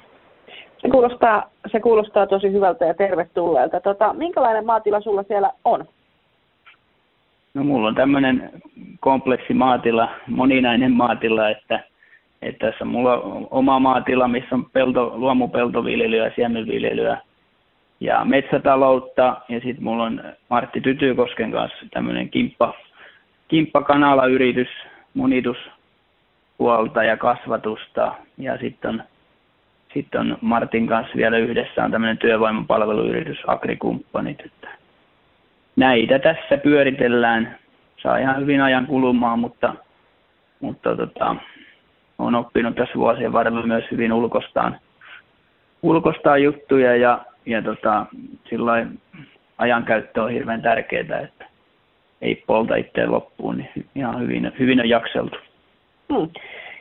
Se 0.77 0.89
kuulostaa, 0.89 1.49
se 1.71 1.79
kuulostaa 1.79 2.27
tosi 2.27 2.51
hyvältä 2.51 2.85
ja 2.85 2.93
tervetulleelta. 2.93 3.79
Tota, 3.79 4.13
minkälainen 4.13 4.65
maatila 4.65 5.01
sulla 5.01 5.23
siellä 5.23 5.51
on? 5.65 5.85
No 7.53 7.63
mulla 7.63 7.87
on 7.87 7.95
tämmöinen 7.95 8.49
kompleksi 8.99 9.53
maatila, 9.53 10.09
moninainen 10.27 10.91
maatila, 10.91 11.49
että, 11.49 11.79
että 12.41 12.71
tässä 12.71 12.85
mulla 12.85 13.13
on 13.17 13.47
oma 13.51 13.79
maatila, 13.79 14.27
missä 14.27 14.55
on 14.55 14.65
pelto, 14.73 15.11
luomupeltoviljelyä, 15.15 16.31
siemenviljelyä 16.35 17.17
ja 17.99 18.25
metsätaloutta. 18.25 19.37
Ja 19.49 19.59
sitten 19.59 19.83
mulla 19.83 20.03
on 20.03 20.23
Martti 20.49 20.81
Tytykosken 20.81 21.51
kanssa 21.51 21.85
tämmöinen 21.91 22.29
kimppa, 22.29 22.73
kimppakanala-yritys, 23.47 24.69
munituspuolta 25.13 27.03
ja 27.03 27.17
kasvatusta. 27.17 28.15
Ja 28.37 28.57
sitten 28.57 28.89
on, 28.89 29.03
sit 29.97 30.15
on 30.15 30.37
Martin 30.41 30.87
kanssa 30.87 31.17
vielä 31.17 31.37
yhdessä 31.37 31.83
on 31.83 31.91
tämmöinen 31.91 32.17
työvoimapalveluyritys, 32.17 33.37
Agrikumppanit. 33.47 34.39
Että 34.45 34.67
näitä 35.75 36.19
tässä 36.19 36.57
pyöritellään. 36.57 37.57
Saa 38.01 38.17
ihan 38.17 38.41
hyvin 38.41 38.61
ajan 38.61 38.87
kulumaan, 38.87 39.39
mutta, 39.39 39.73
mutta 40.59 40.95
tota, 40.95 41.35
olen 42.19 42.35
oppinut 42.35 42.75
tässä 42.75 42.95
vuosien 42.95 43.33
varrella 43.33 43.65
myös 43.65 43.83
hyvin 43.91 44.13
ulkostaan, 44.13 44.79
ulkostaan 45.81 46.43
juttuja 46.43 46.95
ja, 46.95 47.25
ja 47.45 47.61
tota, 47.61 48.05
silloin 48.49 48.99
ajankäyttö 49.57 50.23
on 50.23 50.31
hirveän 50.31 50.61
tärkeää, 50.61 51.19
että 51.19 51.45
ei 52.21 52.43
polta 52.47 52.75
itseään 52.75 53.11
loppuun, 53.11 53.57
niin 53.57 53.85
ihan 53.95 54.19
hyvin, 54.19 54.51
hyvin 54.59 54.79
on 54.79 54.89
jakseltu. 54.89 55.37
Hmm. 56.13 56.29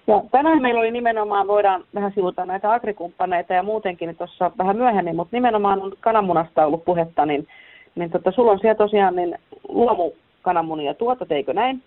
Ja 0.06 0.22
tänään 0.30 0.62
meillä 0.62 0.80
oli 0.80 0.90
nimenomaan, 0.90 1.46
voidaan 1.46 1.84
vähän 1.94 2.12
sivuta 2.14 2.46
näitä 2.46 2.72
agrikumppaneita 2.72 3.54
ja 3.54 3.62
muutenkin 3.62 4.16
tuossa 4.16 4.50
vähän 4.58 4.76
myöhemmin, 4.76 5.16
mutta 5.16 5.36
nimenomaan 5.36 5.82
on 5.82 5.92
kananmunasta 6.00 6.66
ollut 6.66 6.84
puhetta, 6.84 7.26
niin, 7.26 7.46
niin 7.94 8.10
tota, 8.10 8.30
sulla 8.30 8.52
on 8.52 8.58
siellä 8.58 8.74
tosiaan 8.74 9.16
niin 9.16 9.38
luomukananmunia 9.68 10.94
tuotat, 10.94 11.32
eikö 11.32 11.52
näin? 11.52 11.82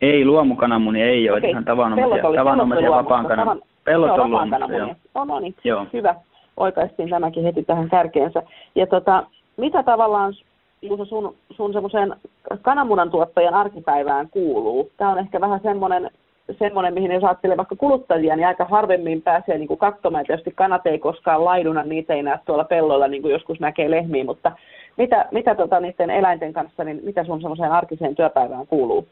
Ei, 0.00 0.24
luomukananmunia 0.24 1.04
ei 1.06 1.30
ole, 1.30 1.38
Okei. 1.38 1.50
ihan 1.50 1.64
tavanomaisia, 1.64 2.26
oli- 2.28 2.36
tavanomaisia 2.36 2.90
vapaan 2.90 3.26
kanan. 3.26 3.46
luomu- 3.46 3.60
Pellot 3.84 4.08
Joo, 4.16 4.24
on 4.24 4.50
kananmunia. 4.50 4.78
joo. 4.78 4.94
No, 5.14 5.24
no 5.24 5.40
niin, 5.40 5.54
Joo. 5.64 5.86
hyvä. 5.92 6.14
Oikaistiin 6.56 7.08
tämäkin 7.10 7.42
heti 7.44 7.62
tähän 7.62 7.90
kärkeensä. 7.90 8.42
Ja 8.74 8.86
tota, 8.86 9.26
mitä 9.56 9.82
tavallaan 9.82 10.34
Juuso, 10.82 11.04
sun, 11.04 11.34
sun 11.50 11.72
semmoiseen 11.72 12.14
kananmunan 12.62 13.10
tuottajan 13.10 13.54
arkipäivään 13.54 14.28
kuuluu? 14.30 14.90
Tämä 14.96 15.10
on 15.10 15.18
ehkä 15.18 15.40
vähän 15.40 15.60
semmoinen, 15.62 16.10
semmoinen 16.58 16.94
mihin 16.94 17.12
jos 17.12 17.24
ajattelee 17.24 17.56
vaikka 17.56 17.76
kuluttajia, 17.76 18.36
niin 18.36 18.46
aika 18.46 18.64
harvemmin 18.64 19.22
pääsee 19.22 19.58
niin 19.58 19.68
kuin 19.68 19.78
katsomaan. 19.78 20.24
Tietysti 20.26 20.52
kanat 20.56 20.86
ei 20.86 20.98
koskaan 20.98 21.44
laiduna, 21.44 21.82
niitä 21.82 22.14
ei 22.14 22.22
näe 22.22 22.38
tuolla 22.46 22.64
pelloilla, 22.64 23.08
niin 23.08 23.22
kuin 23.22 23.32
joskus 23.32 23.60
näkee 23.60 23.90
lehmiä, 23.90 24.24
mutta 24.24 24.52
mitä, 24.96 25.24
mitä 25.30 25.54
tota, 25.54 25.80
niiden 25.80 26.10
eläinten 26.10 26.52
kanssa, 26.52 26.84
niin 26.84 27.00
mitä 27.04 27.24
sun 27.24 27.40
semmoiseen 27.40 27.72
arkiseen 27.72 28.16
työpäivään 28.16 28.66
kuuluu? 28.66 29.08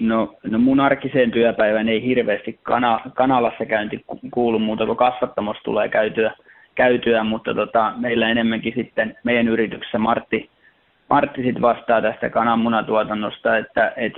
No, 0.00 0.34
no 0.50 0.58
mun 0.58 0.80
arkiseen 0.80 1.30
työpäivään 1.30 1.88
ei 1.88 2.02
hirveästi 2.02 2.58
kana, 2.62 3.00
kanalassa 3.14 3.66
käynti 3.66 4.04
ku- 4.06 4.20
kuulu 4.30 4.58
muuta 4.58 4.86
kuin 4.86 4.96
kasvattamossa 4.96 5.62
tulee 5.62 5.88
käytyä, 5.88 6.32
käytyä 6.74 7.24
mutta 7.24 7.54
tota, 7.54 7.92
meillä 7.96 8.28
enemmänkin 8.28 8.74
sitten 8.76 9.16
meidän 9.24 9.48
yrityksessä 9.48 9.98
Martti, 9.98 10.50
Martti 11.10 11.42
sit 11.42 11.60
vastaa 11.60 12.02
tästä 12.02 12.30
kananmunatuotannosta, 12.30 13.56
että 13.56 13.92
et, 13.96 14.12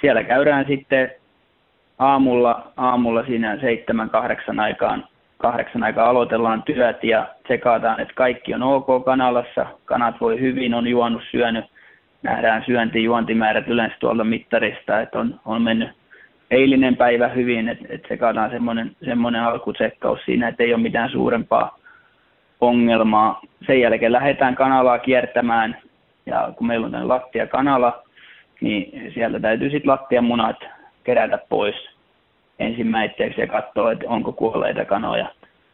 siellä 0.00 0.24
käydään 0.24 0.64
sitten 0.68 1.10
aamulla, 1.98 2.72
aamulla 2.76 3.26
siinä 3.26 3.58
seitsemän, 3.60 4.10
kahdeksan 4.10 4.60
aikaan, 4.60 5.04
kahdeksan 5.38 5.82
aikaan 5.82 6.08
aloitellaan 6.08 6.62
työt 6.62 7.04
ja 7.04 7.28
tsekataan, 7.44 8.00
että 8.00 8.14
kaikki 8.14 8.54
on 8.54 8.62
ok 8.62 9.04
kanalassa, 9.04 9.66
kanat 9.84 10.20
voi 10.20 10.40
hyvin, 10.40 10.74
on 10.74 10.86
juonut, 10.86 11.22
syönyt, 11.30 11.64
nähdään 12.22 12.64
syönti, 12.66 13.04
juontimäärät 13.04 13.68
yleensä 13.68 13.96
tuolta 14.00 14.24
mittarista, 14.24 15.00
että 15.00 15.18
on, 15.18 15.40
on 15.44 15.62
mennyt 15.62 15.90
eilinen 16.50 16.96
päivä 16.96 17.28
hyvin, 17.28 17.68
että, 17.68 17.86
että 17.88 18.06
tsekataan 18.06 18.50
semmoinen, 18.50 18.96
semmoinen 19.04 19.42
alkutsekkaus 19.42 20.20
siinä, 20.24 20.48
että 20.48 20.62
ei 20.62 20.74
ole 20.74 20.82
mitään 20.82 21.10
suurempaa 21.10 21.78
ongelmaa. 22.60 23.40
Sen 23.66 23.80
jälkeen 23.80 24.12
lähdetään 24.12 24.54
kanalaa 24.54 24.98
kiertämään 24.98 25.76
ja 26.26 26.52
kun 26.56 26.66
meillä 26.66 26.84
on 26.84 26.92
tämmöinen 26.92 27.08
lattiakanala, 27.08 28.05
niin 28.60 29.12
sieltä 29.14 29.40
täytyy 29.40 29.70
sitten 29.70 29.90
lattiamunat 29.90 30.56
kerätä 31.04 31.38
pois 31.48 31.74
ensimmäiseksi 32.58 33.40
ja 33.40 33.46
katsoa, 33.46 33.92
että 33.92 34.04
onko 34.08 34.32
kuolleita 34.32 34.84
kanoja. 34.84 35.26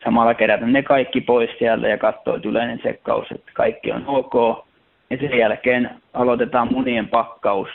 Samalla 0.04 0.34
kerätä 0.34 0.66
ne 0.66 0.82
kaikki 0.82 1.20
pois 1.20 1.50
sieltä 1.58 1.88
ja 1.88 1.98
katsoa, 1.98 2.36
että 2.36 2.48
yleinen 2.48 2.78
tsekkaus, 2.78 3.26
että 3.30 3.50
kaikki 3.54 3.92
on 3.92 4.04
ok. 4.06 4.66
ja 5.10 5.16
sen 5.16 5.38
jälkeen 5.38 5.90
aloitetaan 6.14 6.72
munien 6.72 7.08
pakkaus. 7.08 7.68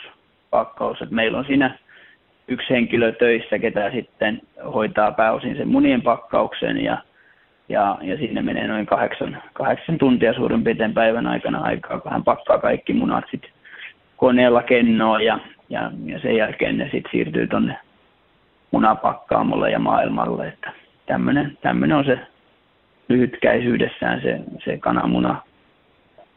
pakkaus. 0.50 1.02
Et 1.02 1.10
meillä 1.10 1.38
on 1.38 1.44
siinä 1.44 1.78
yksi 2.48 2.70
henkilö 2.70 3.12
töissä, 3.12 3.58
ketä 3.58 3.90
sitten 3.90 4.40
hoitaa 4.74 5.12
pääosin 5.12 5.56
sen 5.56 5.68
munien 5.68 6.02
pakkauksen 6.02 6.84
ja, 6.84 6.98
ja, 7.68 7.98
ja 8.02 8.16
sinne 8.16 8.42
menee 8.42 8.66
noin 8.66 8.86
kahdeksan, 8.86 9.42
kahdeksan 9.52 9.98
tuntia 9.98 10.34
suurin 10.34 10.64
piirtein 10.64 10.94
päivän 10.94 11.26
aikana 11.26 11.58
aikaa, 11.58 12.00
kun 12.00 12.12
hän 12.12 12.24
pakkaa 12.24 12.58
kaikki 12.58 12.92
munat 12.92 13.24
sitten 13.30 13.50
koneella 14.18 14.62
kennoon 14.62 15.24
ja, 15.24 15.38
ja, 15.68 15.90
ja 16.04 16.18
sen 16.20 16.36
jälkeen 16.36 16.78
ne 16.78 16.84
sitten 16.84 17.10
siirtyy 17.10 17.46
tuonne 17.46 17.76
munapakkaamolle 18.70 19.70
ja 19.70 19.78
maailmalle. 19.78 20.48
Että 20.48 20.72
tämmöinen, 21.06 21.58
tämmöinen 21.60 21.96
on 21.96 22.04
se 22.04 22.18
lyhytkäisyydessään 23.08 24.22
se, 24.22 24.40
se 24.64 24.78
kananmuna, 24.78 25.42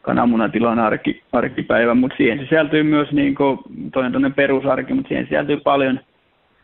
kananmunatilan 0.02 0.78
arki, 0.78 1.22
arkipäivä, 1.32 1.94
mutta 1.94 2.16
siihen 2.16 2.38
sisältyy 2.38 2.82
myös 2.82 3.12
niin 3.12 3.34
kuin, 3.34 3.58
toinen 3.92 4.34
perusarki, 4.34 4.94
mutta 4.94 5.08
siihen 5.08 5.24
sisältyy 5.24 5.56
paljon, 5.56 6.00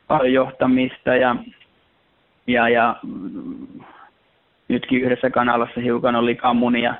paljon 0.08 0.32
johtamista 0.32 1.16
ja, 1.16 1.36
ja, 2.46 2.68
ja 2.68 2.96
nytkin 4.68 5.02
yhdessä 5.02 5.30
kanalassa 5.30 5.80
hiukan 5.80 6.16
on 6.16 6.26
likamunia, 6.26 6.94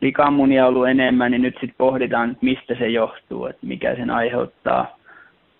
likamunia 0.00 0.66
ollut 0.66 0.88
enemmän, 0.88 1.30
niin 1.30 1.42
nyt 1.42 1.54
sitten 1.54 1.74
pohditaan, 1.78 2.36
mistä 2.40 2.74
se 2.74 2.88
johtuu, 2.88 3.46
että 3.46 3.66
mikä 3.66 3.96
sen 3.96 4.10
aiheuttaa, 4.10 4.96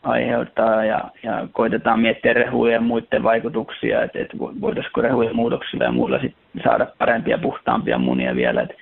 aiheuttaa 0.03 0.85
ja, 0.85 1.11
ja 1.22 1.48
koitetaan 1.53 2.00
miettiä 2.00 2.33
rehujen 2.33 2.74
ja 2.74 2.81
muiden 2.81 3.22
vaikutuksia, 3.22 4.03
että, 4.03 4.18
että 4.18 4.38
voitaisiinko 4.38 5.00
rehujen 5.00 5.37
muutoksilla 5.37 5.85
ja 5.85 5.92
muilla 5.92 6.18
sit 6.18 6.35
saada 6.64 6.87
parempia, 6.98 7.38
puhtaampia 7.38 7.98
munia 7.98 8.37
vielä. 8.37 8.62
Että 8.62 8.74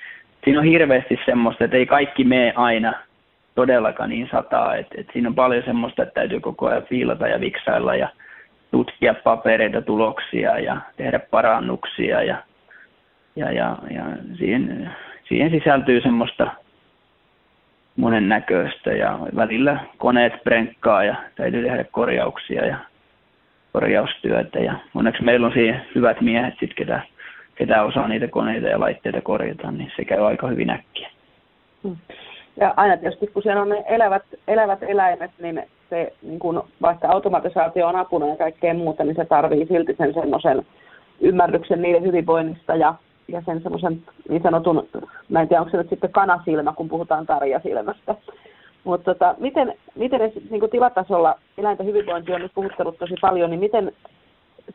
siinä 0.45 0.59
on 0.59 0.65
hirveästi 0.65 1.19
semmoista, 1.27 1.65
että 1.65 1.77
ei 1.77 1.87
kaikki 1.87 2.25
mene 2.25 2.53
aina 2.57 2.93
todellakaan 3.55 4.11
niin 4.11 4.29
sataa, 4.33 4.77
että, 4.77 4.95
että 4.99 5.13
siinä 5.13 5.29
on 5.29 5.35
paljon 5.35 5.63
semmoista, 5.65 6.03
että 6.03 6.15
täytyy 6.15 6.41
koko 6.41 6.67
ajan 6.67 6.83
fiilata 6.83 7.29
ja 7.29 7.41
viksailla 7.41 7.95
ja 7.97 8.09
tutkia 8.71 9.15
papereita, 9.15 9.83
tuloksia 9.83 10.59
ja 10.59 10.77
tehdä 10.97 11.19
parannuksia 11.19 12.23
ja, 12.23 12.43
ja, 13.37 13.53
ja, 13.53 13.77
ja 13.91 14.05
siihen, 14.39 14.91
siihen 15.29 15.51
sisältyy 15.51 16.01
semmoista 16.01 16.51
monennäköistä 17.97 18.93
ja 18.93 19.19
välillä 19.37 19.81
koneet 19.99 20.33
prenkkaa 20.45 21.05
ja 21.05 21.15
täytyy 21.37 21.63
tehdä 21.63 21.85
korjauksia 21.85 22.67
ja 22.67 22.77
korjaustyötä 23.73 24.59
ja 24.59 24.75
onneksi 24.95 25.23
meillä 25.23 25.47
on 25.47 25.53
siihen 25.53 25.83
hyvät 25.95 26.21
miehet 26.21 26.55
sit, 26.61 26.75
ketä, 26.75 27.01
ketä 27.55 27.83
osaa 27.83 28.09
niitä 28.09 28.29
koneita 28.29 28.69
ja 28.69 28.81
laitteita 28.81 29.21
korjata, 29.21 29.71
niin 29.71 29.93
se 29.97 30.05
käy 30.05 30.27
aika 30.27 30.49
hyvin 30.49 30.71
äkkiä. 30.71 31.11
Hmm. 31.83 31.97
Ja 32.57 32.75
aina 32.77 32.97
tietysti 32.97 33.27
kun 33.27 33.43
siellä 33.43 33.63
on 33.63 33.69
ne 33.69 33.85
elävät, 33.89 34.23
elävät 34.49 34.83
eläimet, 34.83 35.31
niin 35.43 35.63
se, 35.91 36.13
niin 36.23 36.39
kun, 36.39 36.65
vaikka 36.83 37.09
automatisaatio 37.09 37.89
on 37.89 37.97
apuna 37.97 38.27
ja 38.27 38.37
kaikkea 38.37 38.75
muuta, 38.75 39.05
niin 39.05 39.17
se 39.17 39.25
tarvii 39.25 39.67
silti 39.67 39.95
sen 39.99 40.15
semmoisen 40.15 40.67
ymmärryksen 41.21 41.83
niiden 41.83 42.03
hyvinvoinnista 42.03 42.75
ja 42.77 42.95
ja 43.29 43.43
sen 43.47 43.63
semmoisen 43.63 44.03
niin 44.29 44.43
sanotun, 44.43 44.89
mä 45.29 45.41
en 45.41 45.49
tiedä 45.49 45.61
onko 45.61 45.71
se 45.71 45.77
nyt 45.77 45.89
sitten 45.89 46.13
kanasilmä, 46.13 46.73
kun 46.73 46.89
puhutaan 46.89 47.27
tarjasilmästä. 47.27 48.15
Mutta 48.85 49.15
tota, 49.15 49.35
miten, 49.39 49.75
miten 49.95 50.21
niin 50.51 50.61
kuin 50.61 50.71
tilatasolla 50.71 51.39
eläinten 51.59 51.87
hyvinvointi 51.87 52.33
on 52.33 52.41
nyt 52.41 52.55
puhuttanut 52.55 52.99
tosi 52.99 53.15
paljon, 53.21 53.51
niin 53.51 53.61
miten 53.61 53.93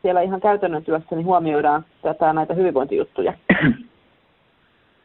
siellä 0.02 0.20
ihan 0.20 0.40
käytännön 0.40 0.84
työssä 0.84 1.16
niin 1.16 1.26
huomioidaan 1.26 1.84
tätä, 2.02 2.32
näitä 2.32 2.54
hyvinvointijuttuja? 2.54 3.32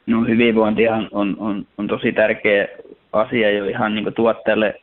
No 0.06 0.22
hyvinvointihan 0.22 1.08
on, 1.12 1.36
on, 1.40 1.66
on 1.78 1.88
tosi 1.88 2.12
tärkeä 2.12 2.68
asia 3.14 3.52
jo 3.52 3.66
ihan 3.66 3.96
niin 3.96 4.14
tuotteelle 4.14 4.82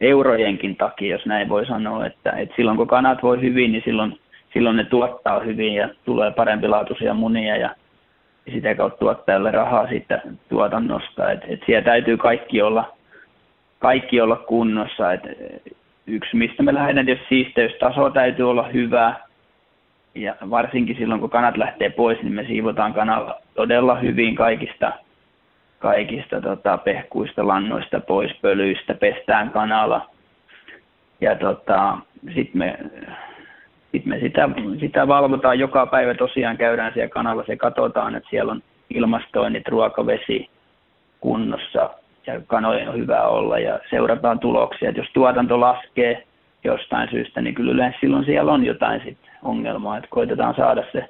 eurojenkin 0.00 0.76
takia, 0.76 1.16
jos 1.16 1.26
näin 1.26 1.48
voi 1.48 1.66
sanoa, 1.66 2.06
että, 2.06 2.30
että 2.30 2.56
silloin 2.56 2.76
kun 2.76 2.86
kanat 2.86 3.22
voi 3.22 3.40
hyvin, 3.40 3.72
niin 3.72 3.82
silloin, 3.84 4.20
silloin 4.52 4.76
ne 4.76 4.84
tuottaa 4.84 5.40
hyvin 5.40 5.74
ja 5.74 5.88
tulee 6.04 6.30
parempilaatuisia 6.30 7.14
munia 7.14 7.56
ja 7.56 7.74
sitä 8.52 8.74
kautta 8.74 8.98
tuottajalle 8.98 9.50
rahaa 9.50 9.88
siitä 9.88 10.22
tuotannosta. 10.48 11.30
Et, 11.30 11.40
et 11.48 11.60
siellä 11.66 11.84
täytyy 11.84 12.16
kaikki 12.16 12.62
olla, 12.62 12.92
kaikki 13.78 14.20
olla 14.20 14.36
kunnossa. 14.36 15.12
Et 15.12 15.22
yksi, 16.06 16.36
mistä 16.36 16.62
me 16.62 16.74
lähdetään, 16.74 17.08
jos 17.08 17.18
siisteystaso 17.28 18.10
täytyy 18.10 18.50
olla 18.50 18.68
hyvä. 18.68 19.14
Ja 20.14 20.34
varsinkin 20.50 20.96
silloin, 20.96 21.20
kun 21.20 21.30
kanat 21.30 21.56
lähtee 21.56 21.90
pois, 21.90 22.22
niin 22.22 22.32
me 22.32 22.44
siivotaan 22.44 22.94
kanalla 22.94 23.40
todella 23.54 23.94
hyvin 23.94 24.34
kaikista, 24.34 24.92
kaikista 25.78 26.40
tota, 26.40 26.78
pehkuista, 26.78 27.46
lannoista 27.46 28.00
pois, 28.00 28.32
pölyistä, 28.42 28.94
pestään 28.94 29.50
kanalla. 29.50 30.10
Ja 31.20 31.34
tota, 31.34 31.98
sitten 32.34 32.58
me 32.58 32.78
sitten 33.92 34.12
me 34.12 34.20
sitä, 34.20 34.48
sitä 34.80 35.08
valvotaan 35.08 35.58
joka 35.58 35.86
päivä 35.86 36.14
tosiaan, 36.14 36.56
käydään 36.56 36.92
siellä 36.92 37.08
kanalla 37.08 37.44
ja 37.48 37.56
katsotaan, 37.56 38.14
että 38.14 38.30
siellä 38.30 38.52
on 38.52 38.62
ilmastoinnit, 38.90 39.68
ruokavesi 39.68 40.50
kunnossa 41.20 41.90
ja 42.26 42.40
kanojen 42.46 42.88
on 42.88 42.96
hyvä 42.96 43.22
olla 43.22 43.58
ja 43.58 43.80
seurataan 43.90 44.38
tuloksia. 44.38 44.90
Et 44.90 44.96
jos 44.96 45.10
tuotanto 45.12 45.60
laskee 45.60 46.26
jostain 46.64 47.10
syystä, 47.10 47.40
niin 47.40 47.54
kyllä 47.54 47.72
yleensä 47.72 47.98
silloin 48.00 48.24
siellä 48.24 48.52
on 48.52 48.66
jotain 48.66 49.00
sit 49.04 49.18
ongelmaa, 49.42 49.96
että 49.96 50.08
koitetaan 50.10 50.54
saada 50.54 50.84
se 50.92 51.08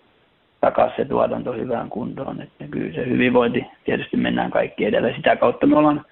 takaisin 0.61 0.97
se 0.97 1.05
tuotanto 1.05 1.53
hyvään 1.53 1.89
kuntoon. 1.89 2.41
Että 2.43 2.65
kyllä 2.71 2.95
se 2.95 3.09
hyvinvointi, 3.09 3.67
tietysti 3.85 4.17
mennään 4.17 4.51
kaikki 4.51 4.85
edellä. 4.85 5.12
Sitä 5.17 5.37
kautta 5.37 5.67
me 5.67 5.77
ollaan 5.77 6.05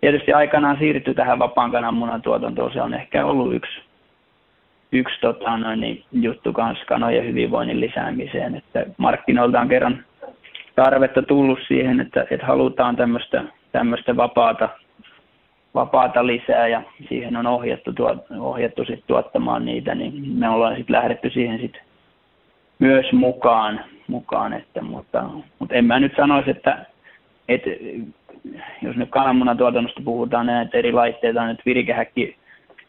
tietysti 0.00 0.32
aikanaan 0.32 0.76
siirrytty 0.78 1.14
tähän 1.14 1.38
vapaan 1.38 1.70
kananmunan 1.70 2.22
tuotantoon. 2.22 2.72
Se 2.72 2.82
on 2.82 2.94
ehkä 2.94 3.26
ollut 3.26 3.54
yksi 3.54 3.80
yksi 4.92 5.20
tota, 5.20 5.56
noin, 5.56 5.80
niin, 5.80 6.04
juttu 6.12 6.52
kanssa 6.52 6.84
kanojen 6.84 7.26
hyvinvoinnin 7.26 7.80
lisäämiseen, 7.80 8.54
että 8.54 8.86
markkinoilta 8.96 9.60
on 9.60 9.68
kerran 9.68 10.04
tarvetta 10.76 11.22
tullut 11.22 11.58
siihen, 11.68 12.00
että, 12.00 12.26
että 12.30 12.46
halutaan 12.46 12.96
tämmöistä, 12.96 13.44
tämmöistä 13.72 14.16
vapaata, 14.16 14.68
vapaata 15.74 16.26
lisää 16.26 16.68
ja 16.68 16.82
siihen 17.08 17.36
on 17.36 17.46
ohjattu, 17.46 17.92
tuot, 17.92 18.26
ohjattu 18.38 18.84
sit 18.84 19.04
tuottamaan 19.06 19.64
niitä, 19.64 19.94
niin 19.94 20.38
me 20.38 20.48
ollaan 20.48 20.76
sitten 20.76 20.96
lähdetty 20.96 21.30
siihen 21.30 21.58
sit 21.58 21.78
myös 22.78 23.12
mukaan, 23.12 23.80
mukaan 24.06 24.52
että, 24.52 24.82
mutta, 24.82 25.24
mutta 25.58 25.74
en 25.74 25.84
mä 25.84 26.00
nyt 26.00 26.12
sanoisi, 26.16 26.50
että, 26.50 26.86
että 27.48 27.70
jos 28.82 28.96
nyt 28.96 29.10
kananmunatuotannosta 29.10 30.00
puhutaan, 30.04 30.46
niin 30.46 30.54
näitä 30.54 30.78
eri 30.78 30.92
laitteita 30.92 31.42
on, 31.42 31.50
että 31.50 31.62
virikehäkki 31.66 32.36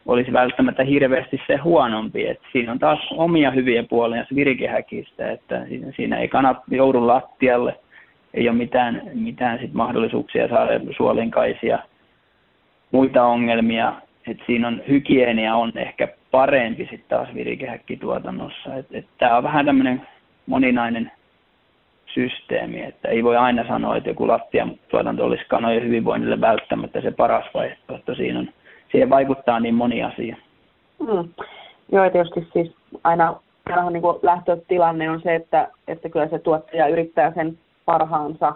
olisi 0.06 0.34
välttämättä 0.34 0.84
hirveästi 0.84 1.42
se 1.48 1.56
huonompi. 1.56 2.28
Et 2.28 2.40
siinä 2.52 2.72
on 2.72 2.80
taas 2.80 3.00
omia 3.12 3.52
hyviä 3.52 3.84
puolia 3.84 4.26
virikehäkistä, 4.36 5.32
että 5.32 5.66
siinä 5.96 6.18
ei 6.18 6.28
kanat 6.28 6.58
joudu 6.72 7.08
lattialle, 7.08 7.76
ei 8.34 8.50
ole 8.50 8.58
mitään, 8.58 9.02
mitään 9.14 9.60
sit 9.60 9.74
mahdollisuuksia 9.74 10.48
saada 10.48 10.80
suolinkaisia 10.98 11.80
muita 12.92 13.24
ongelmia. 13.24 13.94
Et 14.28 14.38
siinä 14.46 14.68
on 14.68 14.82
hygienia 14.88 15.56
on 15.56 15.72
ehkä 15.76 16.08
parempi 16.32 16.84
sitten 16.84 17.10
taas 17.10 17.34
virikehäkkituotannossa. 17.34 18.70
Tämä 19.18 19.38
on 19.38 19.44
vähän 19.44 19.66
tämmöinen 19.66 20.02
moninainen 20.46 21.12
systeemi, 22.14 22.82
että 22.82 23.08
ei 23.08 23.24
voi 23.24 23.38
aina 23.38 23.68
sanoa, 23.68 23.98
että 23.98 24.10
joku 24.10 24.28
lattian 24.28 24.76
tuotanto 24.90 25.26
olisi 25.26 25.44
kanojen 25.48 25.84
hyvinvoinnille 25.84 26.42
välttämättä 26.42 27.02
se 27.02 27.12
paras 27.12 27.46
vaihtoehto. 27.54 28.16
Siinä 28.16 28.40
on 28.40 28.50
siihen 28.92 29.10
vaikuttaa 29.10 29.60
niin 29.60 29.76
moni 29.76 30.04
asia. 30.04 30.36
Mm. 31.00 31.30
Joo, 31.92 32.10
tietysti 32.10 32.48
siis 32.54 32.76
aina, 33.04 33.36
aina 33.66 33.90
niin 33.90 34.02
kuin 34.02 34.18
lähtötilanne 34.24 35.10
on 35.10 35.22
se, 35.22 35.36
että, 35.36 35.68
että 35.88 36.10
kyllä 36.10 36.28
se 36.28 36.40
tuottaja 36.40 36.88
yrittää 36.88 37.34
sen 37.34 37.58
parhaansa 37.86 38.54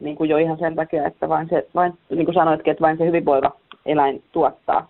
niin 0.00 0.16
kuin 0.16 0.30
jo 0.30 0.36
ihan 0.36 0.58
sen 0.58 0.74
takia, 0.74 1.06
että 1.06 1.28
vain 1.28 1.48
se, 1.48 1.66
vain, 1.74 1.94
niin 2.10 2.24
kuin 2.24 2.34
sanoitkin, 2.34 2.70
että 2.70 2.82
vain 2.82 2.98
se 2.98 3.06
hyvinvoiva 3.06 3.50
eläin 3.86 4.22
tuottaa. 4.32 4.88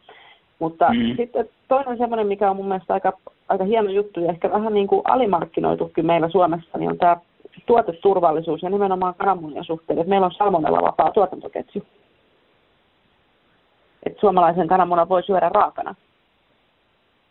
Mutta 0.58 0.88
mm. 0.92 1.16
sitten 1.16 1.48
toinen 1.68 1.98
semmoinen, 1.98 2.26
mikä 2.26 2.50
on 2.50 2.56
mun 2.56 2.68
mielestä 2.68 2.94
aika, 2.94 3.12
aika 3.48 3.64
hieno 3.64 3.90
juttu 3.90 4.20
ja 4.20 4.30
ehkä 4.30 4.50
vähän 4.50 4.74
niin 4.74 4.86
kuin 4.86 5.02
alimarkkinoitukin 5.04 6.06
meillä 6.06 6.28
Suomessa, 6.28 6.78
niin 6.78 6.90
on 6.90 6.98
tämä 6.98 7.16
tuoteturvallisuus 7.66 8.62
ja 8.62 8.70
nimenomaan 8.70 9.14
kananmunien 9.14 9.64
suhteen, 9.64 9.98
että 9.98 10.10
meillä 10.10 10.24
on 10.24 10.32
salmonella 10.32 10.82
vapaa 10.82 11.12
tuotantoketju 11.12 11.82
että 14.16 14.20
suomalaisen 14.20 14.68
kananmunan 14.68 15.08
voi 15.08 15.22
syödä 15.22 15.48
raakana. 15.48 15.94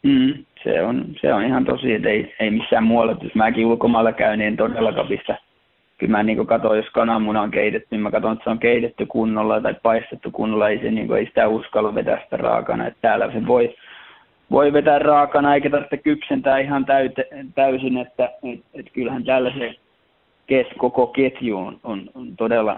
Mm, 0.04 0.34
se, 0.64 0.84
on, 0.84 1.06
se 1.22 1.34
on 1.34 1.44
ihan 1.44 1.66
tosi, 1.66 1.94
että 1.94 2.10
ei, 2.10 2.36
ei 2.40 2.52
missään 2.52 2.84
muualla. 2.84 3.16
Jos 3.22 3.36
mäkin 3.36 3.66
ulkomailla 3.66 4.14
käyn, 4.14 4.40
niin 4.40 4.48
en 4.48 4.58
todellakaan 4.58 5.08
pistä. 5.08 5.38
Kyllä 5.98 6.12
mä 6.12 6.24
niin 6.24 6.48
katson, 6.48 6.78
jos 6.78 6.90
kananmuna 6.90 7.42
on 7.42 7.52
keitetty, 7.52 7.88
niin 7.92 8.02
mä 8.02 8.12
katson, 8.12 8.34
että 8.34 8.44
se 8.44 8.50
on 8.50 8.60
keitetty 8.60 9.06
kunnolla 9.06 9.62
tai 9.62 9.76
paistettu 9.84 10.32
kunnolla. 10.32 10.70
Ei, 10.70 10.80
se, 10.80 10.92
niin 10.92 11.08
kuin, 11.08 11.20
ei 11.20 11.26
sitä 11.26 11.48
uskalla 11.48 11.96
vetää 11.96 12.22
sitä 12.24 12.38
raakana. 12.38 12.88
Että 12.88 13.00
täällä 13.02 13.32
se 13.32 13.48
voi, 13.48 13.76
voi 14.52 14.74
vetää 14.74 15.00
raakana 15.00 15.56
eikä 15.56 15.70
tarvitse 15.70 15.98
kypsentää 15.98 16.58
ihan 16.58 16.86
täyte, 16.86 17.28
täysin. 17.56 17.98
Että 17.98 18.30
et, 18.44 18.60
et 18.74 18.86
kyllähän 18.94 19.24
täällä 19.24 19.52
se 19.58 19.76
kes, 20.48 20.68
koko 20.78 21.08
ketju 21.08 21.58
on, 21.58 21.80
on, 21.84 22.10
on 22.16 22.36
todella 22.38 22.78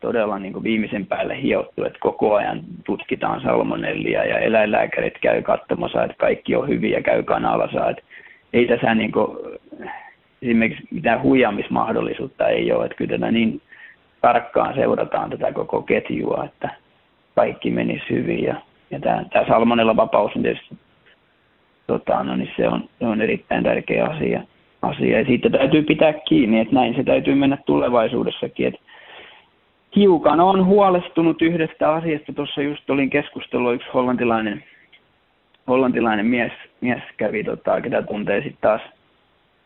todella 0.00 0.38
niin 0.38 0.52
kuin 0.52 0.62
viimeisen 0.62 1.06
päälle 1.06 1.42
hiottu, 1.42 1.84
että 1.84 1.98
koko 2.00 2.34
ajan 2.34 2.60
tutkitaan 2.84 3.40
salmonellia 3.40 4.24
ja 4.24 4.38
eläinlääkärit 4.38 5.18
käy 5.20 5.42
katsomassa, 5.42 6.04
että 6.04 6.16
kaikki 6.18 6.56
on 6.56 6.68
hyvin 6.68 6.90
ja 6.90 7.02
käy 7.02 7.22
kanalassa. 7.22 7.90
Että 7.90 8.02
ei 8.52 8.66
tässä 8.66 8.94
niin 8.94 9.12
kuin, 9.12 9.38
esimerkiksi 10.42 10.88
mitään 10.90 11.22
huijamismahdollisuutta 11.22 12.48
ei 12.48 12.72
ole, 12.72 12.84
että 12.84 12.96
kyllä 12.96 13.18
tätä 13.18 13.30
niin 13.30 13.62
tarkkaan 14.20 14.74
seurataan 14.74 15.30
tätä 15.30 15.52
koko 15.52 15.82
ketjua, 15.82 16.44
että 16.44 16.70
kaikki 17.34 17.70
menisi 17.70 18.04
hyvin 18.10 18.44
ja, 18.44 18.54
ja 18.90 19.00
tämä, 19.00 19.24
tämä 19.32 19.46
salmonella 19.46 19.96
vapaus 19.96 20.36
on 20.36 20.42
tietysti 20.42 20.74
tota, 21.86 22.24
no 22.24 22.36
niin 22.36 22.52
se, 22.56 22.68
on, 22.68 22.88
se 22.98 23.06
on 23.06 23.22
erittäin 23.22 23.64
tärkeä 23.64 24.04
asia, 24.04 24.42
asia. 24.82 25.18
Ja 25.18 25.24
siitä 25.24 25.50
täytyy 25.50 25.82
pitää 25.82 26.12
kiinni, 26.12 26.60
että 26.60 26.74
näin 26.74 26.94
se 26.94 27.04
täytyy 27.04 27.34
mennä 27.34 27.58
tulevaisuudessakin. 27.66 28.66
Että 28.66 28.80
hiukan 29.96 30.40
on 30.40 30.66
huolestunut 30.66 31.42
yhdestä 31.42 31.92
asiasta. 31.92 32.32
Tuossa 32.32 32.62
just 32.62 32.90
olin 32.90 33.10
keskustelua 33.10 33.72
yksi 33.72 33.88
hollantilainen, 33.94 34.64
hollantilainen 35.66 36.26
mies, 36.26 36.52
mies 36.80 37.02
kävi, 37.16 37.44
tota, 37.44 37.80
ketä 37.80 38.02
tuntee 38.02 38.42
sitten 38.42 38.60
taas 38.60 38.82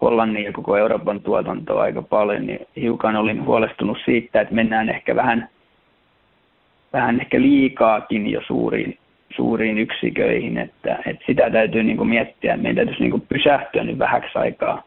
Hollannin 0.02 0.44
ja 0.44 0.52
koko 0.52 0.76
Euroopan 0.76 1.20
tuotantoa 1.20 1.82
aika 1.82 2.02
paljon, 2.02 2.46
niin 2.46 2.66
hiukan 2.76 3.16
olin 3.16 3.44
huolestunut 3.44 3.98
siitä, 4.04 4.40
että 4.40 4.54
mennään 4.54 4.88
ehkä 4.88 5.16
vähän, 5.16 5.48
vähän 6.92 7.20
ehkä 7.20 7.40
liikaakin 7.40 8.30
jo 8.30 8.40
suuriin, 8.46 8.98
suuriin 9.36 9.78
yksiköihin, 9.78 10.58
että, 10.58 10.98
että 11.06 11.24
sitä 11.26 11.50
täytyy 11.50 11.82
niin 11.82 11.96
kuin 11.96 12.08
miettiä, 12.08 12.56
meidän 12.56 12.76
täytyisi 12.76 13.00
niin 13.00 13.10
kuin 13.10 13.26
pysähtyä 13.28 13.84
nyt 13.84 13.98
vähäksi 13.98 14.38
aikaa 14.38 14.82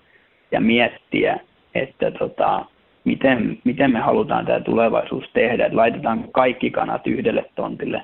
ja 0.52 0.62
miettiä, 0.62 1.40
että 1.76 2.12
tota, 2.12 2.66
miten, 3.06 3.58
miten 3.64 3.92
me 3.92 4.00
halutaan 4.00 4.46
tämä 4.46 4.60
tulevaisuus 4.60 5.26
tehdä, 5.34 5.66
että 5.66 5.78
laitetaan 5.78 6.26
kaikki 6.32 6.72
kanat 6.72 7.08
yhdelle 7.08 7.46
tontille 7.56 8.04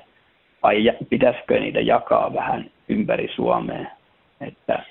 vai 0.62 0.92
pitäisikö 1.10 1.60
niitä 1.60 1.80
jakaa 1.80 2.34
vähän 2.34 2.70
ympäri 2.88 3.28
Suomea, 3.34 3.86
että 4.40 4.82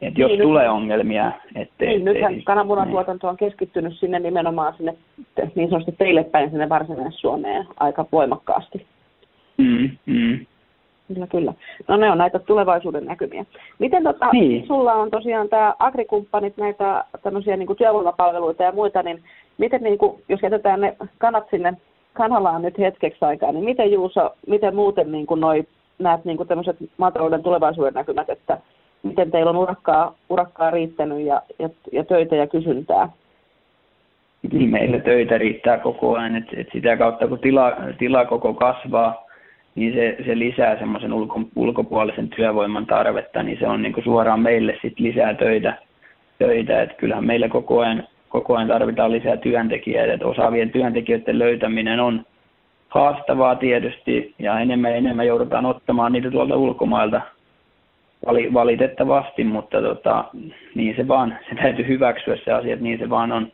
et 0.00 0.18
jos 0.18 0.30
niin, 0.30 0.42
tulee 0.42 0.62
nyt, 0.62 0.72
ongelmia, 0.72 1.32
ettei... 1.54 1.88
Niin, 1.88 2.04
nythän 2.04 2.32
niin. 2.32 2.44
kananmunatuotanto 2.44 3.28
on 3.28 3.36
keskittynyt 3.36 3.98
sinne 3.98 4.18
nimenomaan 4.18 4.74
sinne 4.76 4.94
niin 5.54 5.68
sanotusti 5.68 5.94
teille 5.98 6.24
päin 6.24 6.50
sinne 6.50 6.68
Varsinais-Suomeen 6.68 7.66
aika 7.80 8.06
voimakkaasti. 8.12 8.86
Mm, 9.58 9.90
mm. 10.06 10.46
Kyllä, 11.08 11.26
kyllä. 11.26 11.54
No 11.88 11.96
ne 11.96 12.10
on 12.10 12.18
näitä 12.18 12.38
tulevaisuuden 12.38 13.04
näkymiä. 13.04 13.44
Miten 13.78 14.02
tota, 14.02 14.28
niin. 14.32 14.66
sulla 14.66 14.94
on 14.94 15.10
tosiaan 15.10 15.48
tämä 15.48 15.74
agrikumppanit, 15.78 16.56
näitä 16.56 17.04
tämmöisiä 17.22 17.56
niin 17.56 17.76
työvoimapalveluita 17.76 18.62
ja 18.62 18.72
muita, 18.72 19.02
niin 19.02 19.22
miten 19.58 19.82
niin 19.82 19.98
kuin, 19.98 20.22
jos 20.28 20.42
jätetään 20.42 20.80
ne 20.80 20.96
kanat 21.18 21.44
sinne 21.50 21.74
kanalaan 22.12 22.62
nyt 22.62 22.78
hetkeksi 22.78 23.24
aikaa, 23.24 23.52
niin 23.52 23.64
miten 23.64 23.92
Juuso, 23.92 24.34
miten 24.46 24.74
muuten 24.74 25.12
niin 25.12 25.26
kuin 25.26 25.40
noi, 25.40 25.64
näet 25.98 26.24
niin 26.24 26.36
kuin 26.36 26.48
tämmöiset 26.48 26.76
maatalouden 26.96 27.42
tulevaisuuden 27.42 27.94
näkymät, 27.94 28.30
että 28.30 28.58
miten 29.02 29.30
teillä 29.30 29.50
on 29.50 29.56
urakkaa, 29.56 30.14
urakkaa 30.30 30.70
riittänyt 30.70 31.20
ja, 31.20 31.42
ja, 31.58 31.68
ja 31.92 32.04
töitä 32.04 32.36
ja 32.36 32.46
kysyntää? 32.46 33.08
Niin 34.52 34.70
meillä 34.70 34.98
töitä 34.98 35.38
riittää 35.38 35.78
koko 35.78 36.16
ajan, 36.16 36.36
että 36.36 36.56
et 36.56 36.68
sitä 36.72 36.96
kautta 36.96 37.28
kun 37.28 37.38
tila, 37.38 37.72
tila 37.98 38.24
koko 38.24 38.54
kasvaa, 38.54 39.27
niin 39.78 39.94
se, 39.94 40.16
se 40.26 40.38
lisää 40.38 40.78
semmoisen 40.78 41.12
ulko, 41.12 41.40
ulkopuolisen 41.56 42.28
työvoiman 42.28 42.86
tarvetta, 42.86 43.42
niin 43.42 43.58
se 43.58 43.66
on 43.66 43.82
niin 43.82 44.04
suoraan 44.04 44.40
meille 44.40 44.78
sit 44.82 45.00
lisää 45.00 45.34
töitä, 45.34 45.74
töitä. 46.38 46.82
että 46.82 46.94
kyllähän 46.94 47.24
meillä 47.24 47.48
koko 47.48 47.80
ajan, 47.80 48.08
koko 48.28 48.56
ajan 48.56 48.68
tarvitaan 48.68 49.12
lisää 49.12 49.36
työntekijöitä, 49.36 50.12
että 50.12 50.26
osaavien 50.26 50.70
työntekijöiden 50.70 51.38
löytäminen 51.38 52.00
on 52.00 52.24
haastavaa 52.88 53.56
tietysti 53.56 54.34
ja 54.38 54.60
enemmän 54.60 54.90
ja 54.90 54.96
enemmän 54.96 55.26
joudutaan 55.26 55.66
ottamaan 55.66 56.12
niitä 56.12 56.30
tuolta 56.30 56.56
ulkomailta 56.56 57.20
valitettavasti, 58.54 59.44
mutta 59.44 59.82
tota, 59.82 60.24
niin 60.74 60.96
se 60.96 61.08
vaan, 61.08 61.38
se 61.48 61.54
täytyy 61.54 61.86
hyväksyä 61.88 62.36
se 62.44 62.52
asia, 62.52 62.72
että 62.72 62.84
niin 62.84 62.98
se 62.98 63.10
vaan 63.10 63.32
on, 63.32 63.52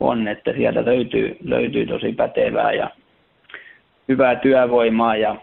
on 0.00 0.28
että 0.28 0.52
sieltä 0.52 0.84
löytyy, 0.84 1.36
löytyy 1.44 1.86
tosi 1.86 2.12
pätevää 2.12 2.72
ja 2.72 2.90
hyvää 4.08 4.36
työvoimaa 4.36 5.16
ja, 5.16 5.36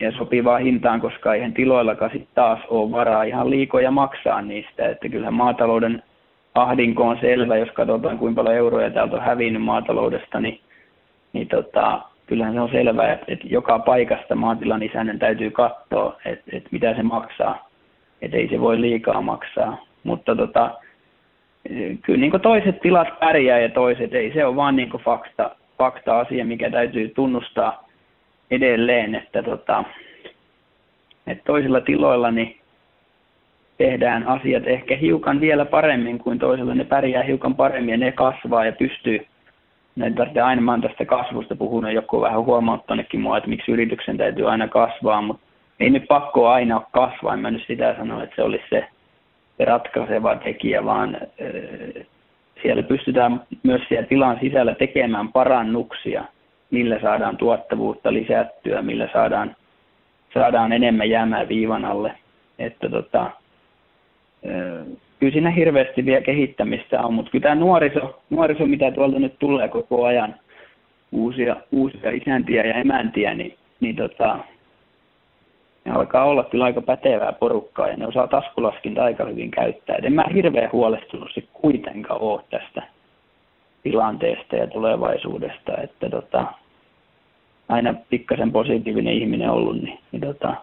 ja 0.00 0.12
sopivaa 0.12 0.58
hintaan, 0.58 1.00
koska 1.00 1.34
eihän 1.34 1.54
tiloillakaan 1.54 2.10
sitten 2.10 2.34
taas 2.34 2.60
ole 2.68 2.90
varaa 2.90 3.22
ihan 3.22 3.50
liikoja 3.50 3.90
maksaa 3.90 4.42
niistä, 4.42 4.88
että 4.88 5.08
kyllähän 5.08 5.34
maatalouden 5.34 6.02
ahdinko 6.54 7.08
on 7.08 7.18
selvä, 7.20 7.56
jos 7.56 7.70
katsotaan 7.70 8.18
kuinka 8.18 8.42
paljon 8.42 8.56
euroja 8.56 8.90
täältä 8.90 9.16
on 9.16 9.22
hävinnyt 9.22 9.62
maataloudesta, 9.62 10.40
niin, 10.40 10.60
niin 11.32 11.48
tota, 11.48 12.00
kyllähän 12.26 12.54
se 12.54 12.60
on 12.60 12.70
selvä, 12.70 13.12
että, 13.12 13.24
että 13.28 13.46
joka 13.50 13.78
paikasta 13.78 14.34
maatilan 14.34 14.82
isännän 14.82 15.18
täytyy 15.18 15.50
katsoa, 15.50 16.16
että, 16.24 16.44
että 16.52 16.68
mitä 16.72 16.94
se 16.94 17.02
maksaa 17.02 17.70
että 18.22 18.36
ei 18.36 18.48
se 18.48 18.60
voi 18.60 18.80
liikaa 18.80 19.22
maksaa. 19.22 19.84
Mutta 20.04 20.36
tota, 20.36 20.78
kyllä 22.02 22.20
niin 22.20 22.40
toiset 22.42 22.80
tilat 22.80 23.20
pärjää 23.20 23.58
ja 23.58 23.68
toiset 23.68 24.14
ei. 24.14 24.32
Se 24.32 24.44
on 24.44 24.56
vaan 24.56 24.76
niin 24.76 24.90
fakta, 25.04 25.56
fakta-asia, 25.78 26.44
mikä 26.44 26.70
täytyy 26.70 27.08
tunnustaa 27.08 27.88
edelleen, 28.50 29.14
että, 29.14 29.42
tota, 29.42 29.84
että 31.26 31.44
toisilla 31.46 31.80
tiloilla 31.80 32.30
niin 32.30 32.56
tehdään 33.78 34.26
asiat 34.26 34.66
ehkä 34.66 34.96
hiukan 34.96 35.40
vielä 35.40 35.64
paremmin 35.64 36.18
kuin 36.18 36.38
toisilla. 36.38 36.74
Ne 36.74 36.84
pärjää 36.84 37.22
hiukan 37.22 37.54
paremmin 37.54 37.92
ja 37.92 37.98
ne 37.98 38.12
kasvaa 38.12 38.64
ja 38.64 38.72
pystyy 38.72 39.26
ne 39.96 40.10
tarvitsee 40.10 40.42
aina, 40.42 40.62
mä 40.62 40.78
tästä 40.82 41.04
kasvusta 41.04 41.56
puhunut, 41.56 41.92
joku 41.92 42.20
vähän 42.20 42.44
huomauttanutkin 42.44 43.20
mua, 43.20 43.36
että 43.36 43.50
miksi 43.50 43.72
yrityksen 43.72 44.16
täytyy 44.16 44.50
aina 44.50 44.68
kasvaa, 44.68 45.22
mutta 45.22 45.42
ei 45.80 45.90
nyt 45.90 46.04
pakko 46.08 46.48
aina 46.48 46.76
ole 46.76 46.86
kasvaa, 46.90 47.34
en 47.34 47.40
mä 47.40 47.50
nyt 47.50 47.66
sitä 47.66 47.94
sano, 47.98 48.22
että 48.22 48.36
se 48.36 48.42
olisi 48.42 48.64
se, 48.70 48.88
se 49.58 49.64
ratkaiseva 49.64 50.36
tekijä, 50.36 50.84
vaan 50.84 51.14
äh, 51.14 52.06
siellä 52.62 52.82
pystytään 52.82 53.42
myös 53.62 53.82
siellä 53.88 54.06
tilan 54.06 54.38
sisällä 54.40 54.74
tekemään 54.74 55.32
parannuksia, 55.32 56.24
millä 56.70 57.00
saadaan 57.00 57.36
tuottavuutta 57.36 58.12
lisättyä, 58.12 58.82
millä 58.82 59.08
saadaan, 59.12 59.56
saadaan 60.34 60.72
enemmän 60.72 61.10
jäämään 61.10 61.48
viivan 61.48 61.84
alle. 61.84 62.12
Että 62.58 62.88
tota, 62.88 63.30
kyllä 65.20 65.32
siinä 65.32 65.50
hirveästi 65.50 66.04
vielä 66.04 66.20
kehittämistä 66.20 67.00
on, 67.00 67.14
mutta 67.14 67.30
kyllä 67.30 67.42
tämä 67.42 67.54
nuoriso, 67.54 68.20
nuoriso, 68.30 68.66
mitä 68.66 68.90
tuolta 68.90 69.18
nyt 69.18 69.38
tulee 69.38 69.68
koko 69.68 70.04
ajan, 70.04 70.34
uusia, 71.12 71.56
uusia 71.72 72.10
isäntiä 72.10 72.64
ja 72.64 72.74
emäntiä, 72.74 73.34
niin, 73.34 73.54
niin 73.80 73.96
tota, 73.96 74.38
ne 75.84 75.92
alkaa 75.92 76.24
olla 76.24 76.44
kyllä 76.44 76.64
aika 76.64 76.80
pätevää 76.80 77.32
porukkaa 77.32 77.88
ja 77.88 77.96
ne 77.96 78.06
osaa 78.06 78.26
taskulaskinta 78.26 79.04
aika 79.04 79.24
hyvin 79.24 79.50
käyttää. 79.50 79.96
Et 79.98 80.04
en 80.04 80.12
mä 80.12 80.24
hirveän 80.34 80.72
huolestunut 80.72 81.30
kuitenkaan 81.52 82.20
ole 82.20 82.40
tästä 82.50 82.82
tilanteesta 83.82 84.56
ja 84.56 84.66
tulevaisuudesta, 84.66 85.76
että 85.76 86.10
tota, 86.10 86.44
aina 87.68 87.94
pikkasen 88.10 88.52
positiivinen 88.52 89.14
ihminen 89.14 89.50
ollut, 89.50 89.82
niin, 89.82 89.98
niin 90.12 90.22
tota, 90.22 90.54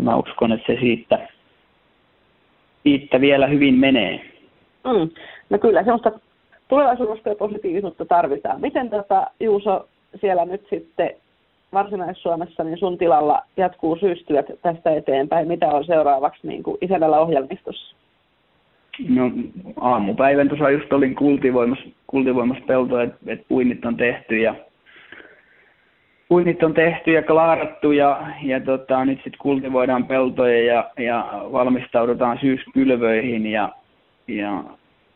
mä 0.00 0.16
uskon, 0.16 0.52
että 0.52 0.72
se 0.72 0.80
siitä, 0.80 1.28
siitä 2.82 3.20
vielä 3.20 3.46
hyvin 3.46 3.74
menee. 3.74 4.20
Mm. 4.84 5.10
No 5.50 5.58
kyllä, 5.58 5.82
semmoista 5.82 6.12
tulevaisuudesta 6.68 7.28
ja 7.28 7.34
positiivisuutta 7.34 8.04
tarvitaan. 8.04 8.60
Miten 8.60 8.90
tota, 8.90 9.26
Juuso 9.40 9.88
siellä 10.20 10.44
nyt 10.44 10.66
sitten 10.70 11.10
Varsinais-Suomessa, 11.72 12.64
niin 12.64 12.78
sun 12.78 12.98
tilalla 12.98 13.42
jatkuu 13.56 13.96
syystyöt 13.96 14.46
tästä 14.62 14.90
eteenpäin. 14.90 15.48
Mitä 15.48 15.68
on 15.68 15.84
seuraavaksi 15.84 16.46
niin 16.46 16.62
kuin 16.62 16.78
isännällä 16.80 17.20
ohjelmistossa? 17.20 17.96
No 19.08 19.30
aamupäivän 19.80 20.48
tuossa 20.48 20.70
just 20.70 20.92
olin 20.92 21.14
kultivoimassa, 21.14 21.84
kultivoimassa 22.06 22.64
peltoa, 22.66 23.02
että 23.02 23.18
et 23.26 23.44
puinnit 23.48 23.84
on 23.84 23.96
tehty 23.96 24.38
ja 24.38 24.54
puinnit 26.28 26.62
on 26.62 26.74
tehty 26.74 27.12
ja 27.12 27.22
klaarattu 27.22 27.92
ja, 27.92 28.26
ja 28.42 28.60
tota, 28.60 29.04
nyt 29.04 29.18
sitten 29.18 29.38
kultivoidaan 29.38 30.06
peltoja 30.06 30.64
ja, 30.64 30.90
ja 30.98 31.42
valmistaudutaan 31.52 32.38
syyskylvöihin 32.40 33.46
ja, 33.46 33.68
ja 34.28 34.64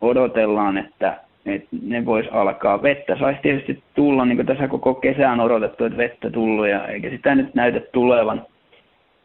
odotellaan, 0.00 0.78
että 0.78 1.20
että 1.46 1.68
ne 1.82 2.04
vois 2.04 2.26
alkaa. 2.30 2.82
Vettä 2.82 3.16
saisi 3.18 3.40
tietysti 3.42 3.82
tulla, 3.94 4.24
niin 4.24 4.36
kuin 4.36 4.46
tässä 4.46 4.68
koko 4.68 4.94
kesän 4.94 5.40
odotettu, 5.40 5.84
että 5.84 5.96
vettä 5.96 6.30
tullut, 6.30 6.68
ja 6.68 6.88
eikä 6.88 7.10
sitä 7.10 7.34
nyt 7.34 7.54
näytä 7.54 7.80
tulevan, 7.92 8.46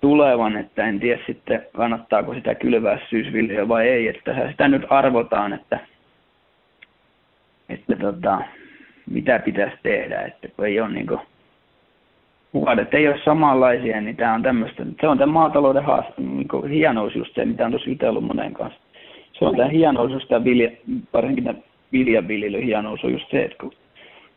tulevan 0.01 0.57
että 0.57 0.87
en 0.87 0.99
tiedä 0.99 1.21
sitten 1.25 1.65
kannattaako 1.75 2.33
sitä 2.33 2.55
kylvää 2.55 2.99
syysviljaa 3.09 3.67
vai 3.67 3.87
ei, 3.87 4.07
että 4.07 4.49
sitä 4.51 4.67
nyt 4.67 4.81
arvotaan, 4.89 5.53
että, 5.53 5.79
että 7.69 7.95
tota, 7.95 8.41
mitä 9.09 9.39
pitäisi 9.39 9.77
tehdä, 9.83 10.21
että 10.21 10.47
kun 10.47 10.65
ei 10.65 10.79
ole 10.79 10.89
niin 10.89 11.07
kuin, 11.07 11.19
vuodet 12.53 12.93
ei 12.93 13.07
ole 13.07 13.19
samanlaisia, 13.25 14.01
niin 14.01 14.15
tämä 14.15 14.33
on 14.33 14.43
tämmöistä, 14.43 14.85
se 15.01 15.07
on 15.07 15.17
tämän 15.17 15.33
maatalouden 15.33 15.83
haaste, 15.83 16.13
niin 16.21 16.69
hienous 16.69 17.15
just 17.15 17.35
se, 17.35 17.45
mitä 17.45 17.65
on 17.65 17.71
tuossa 17.71 17.89
jutellut 17.89 18.23
monen 18.23 18.53
kanssa. 18.53 18.79
Se 19.39 19.45
on 19.45 19.55
tämä 19.55 19.69
hienous 19.69 20.11
just 20.11 20.27
tämä 20.27 20.43
vilja, 20.43 20.71
varsinkin 21.13 21.43
tämä 21.43 21.59
viljanviljelyn 21.91 22.63
hienous 22.63 23.03
on 23.03 23.11
just 23.11 23.31
se, 23.31 23.43
että 23.43 23.57
kun 23.61 23.73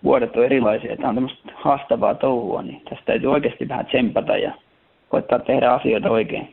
vuodet 0.05 0.37
on 0.37 0.45
erilaisia. 0.45 0.97
Tämä 0.97 1.09
on 1.09 1.15
tämmöistä 1.15 1.53
haastavaa 1.55 2.15
touhua, 2.15 2.63
niin 2.63 2.81
tästä 2.81 3.05
täytyy 3.05 3.33
oikeasti 3.33 3.69
vähän 3.69 3.87
tsempata 3.87 4.37
ja 4.37 4.53
koittaa 5.15 5.39
tehdä 5.39 5.71
asioita 5.71 6.11
oikein. 6.11 6.49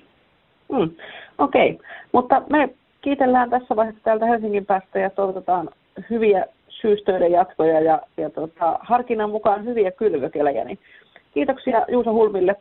Mm. 0.71 0.89
Okei, 1.37 1.71
okay. 1.71 1.85
mutta 2.11 2.41
me 2.49 2.69
kiitellään 3.01 3.49
tässä 3.49 3.75
vaiheessa 3.75 4.03
täältä 4.03 4.25
Helsingin 4.25 4.65
päästä 4.65 4.99
ja 4.99 5.09
toivotetaan 5.09 5.69
hyviä 6.09 6.45
syystöiden 6.69 7.31
jatkoja 7.31 7.79
ja, 7.79 8.01
ja 8.17 8.29
tota, 8.29 8.79
harkinnan 8.79 9.29
mukaan 9.29 9.65
hyviä 9.65 9.91
kylvökelejä. 9.91 10.63
Niin 10.63 10.79
kiitoksia 11.33 11.85
Juuso 11.91 12.13
Hulmille. 12.13 12.55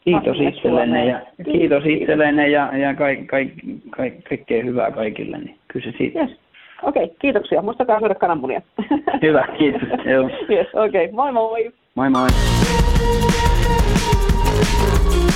Kiitos 0.00 0.36
itsellenne 0.40 1.06
ja, 1.06 1.20
kiitos 1.44 1.84
itsellenne 1.86 2.48
ja, 2.48 2.76
ja 2.76 2.94
kaik, 2.94 3.26
kaik, 3.26 3.52
kaik, 3.90 4.24
kaikkea 4.28 4.64
hyvää 4.64 4.90
kaikille. 4.90 5.38
Niin 5.38 5.58
kyllä 5.68 5.90
se 5.90 5.98
siitä. 5.98 6.18
Yes. 6.18 6.30
Okei, 6.82 7.04
okay, 7.04 7.16
kiitoksia. 7.18 7.62
Muistakaa 7.62 7.98
syödä 7.98 8.14
kananmunia. 8.14 8.62
Hyvä, 9.22 9.46
kiitos. 9.58 9.82
Joo. 10.12 10.30
Yes, 10.50 10.66
okei. 10.74 11.04
Okay. 11.04 11.12
Moi 11.12 11.32
moi. 11.32 11.70
Moi 11.94 12.10
moi. 12.10 12.28
Música 14.54 15.33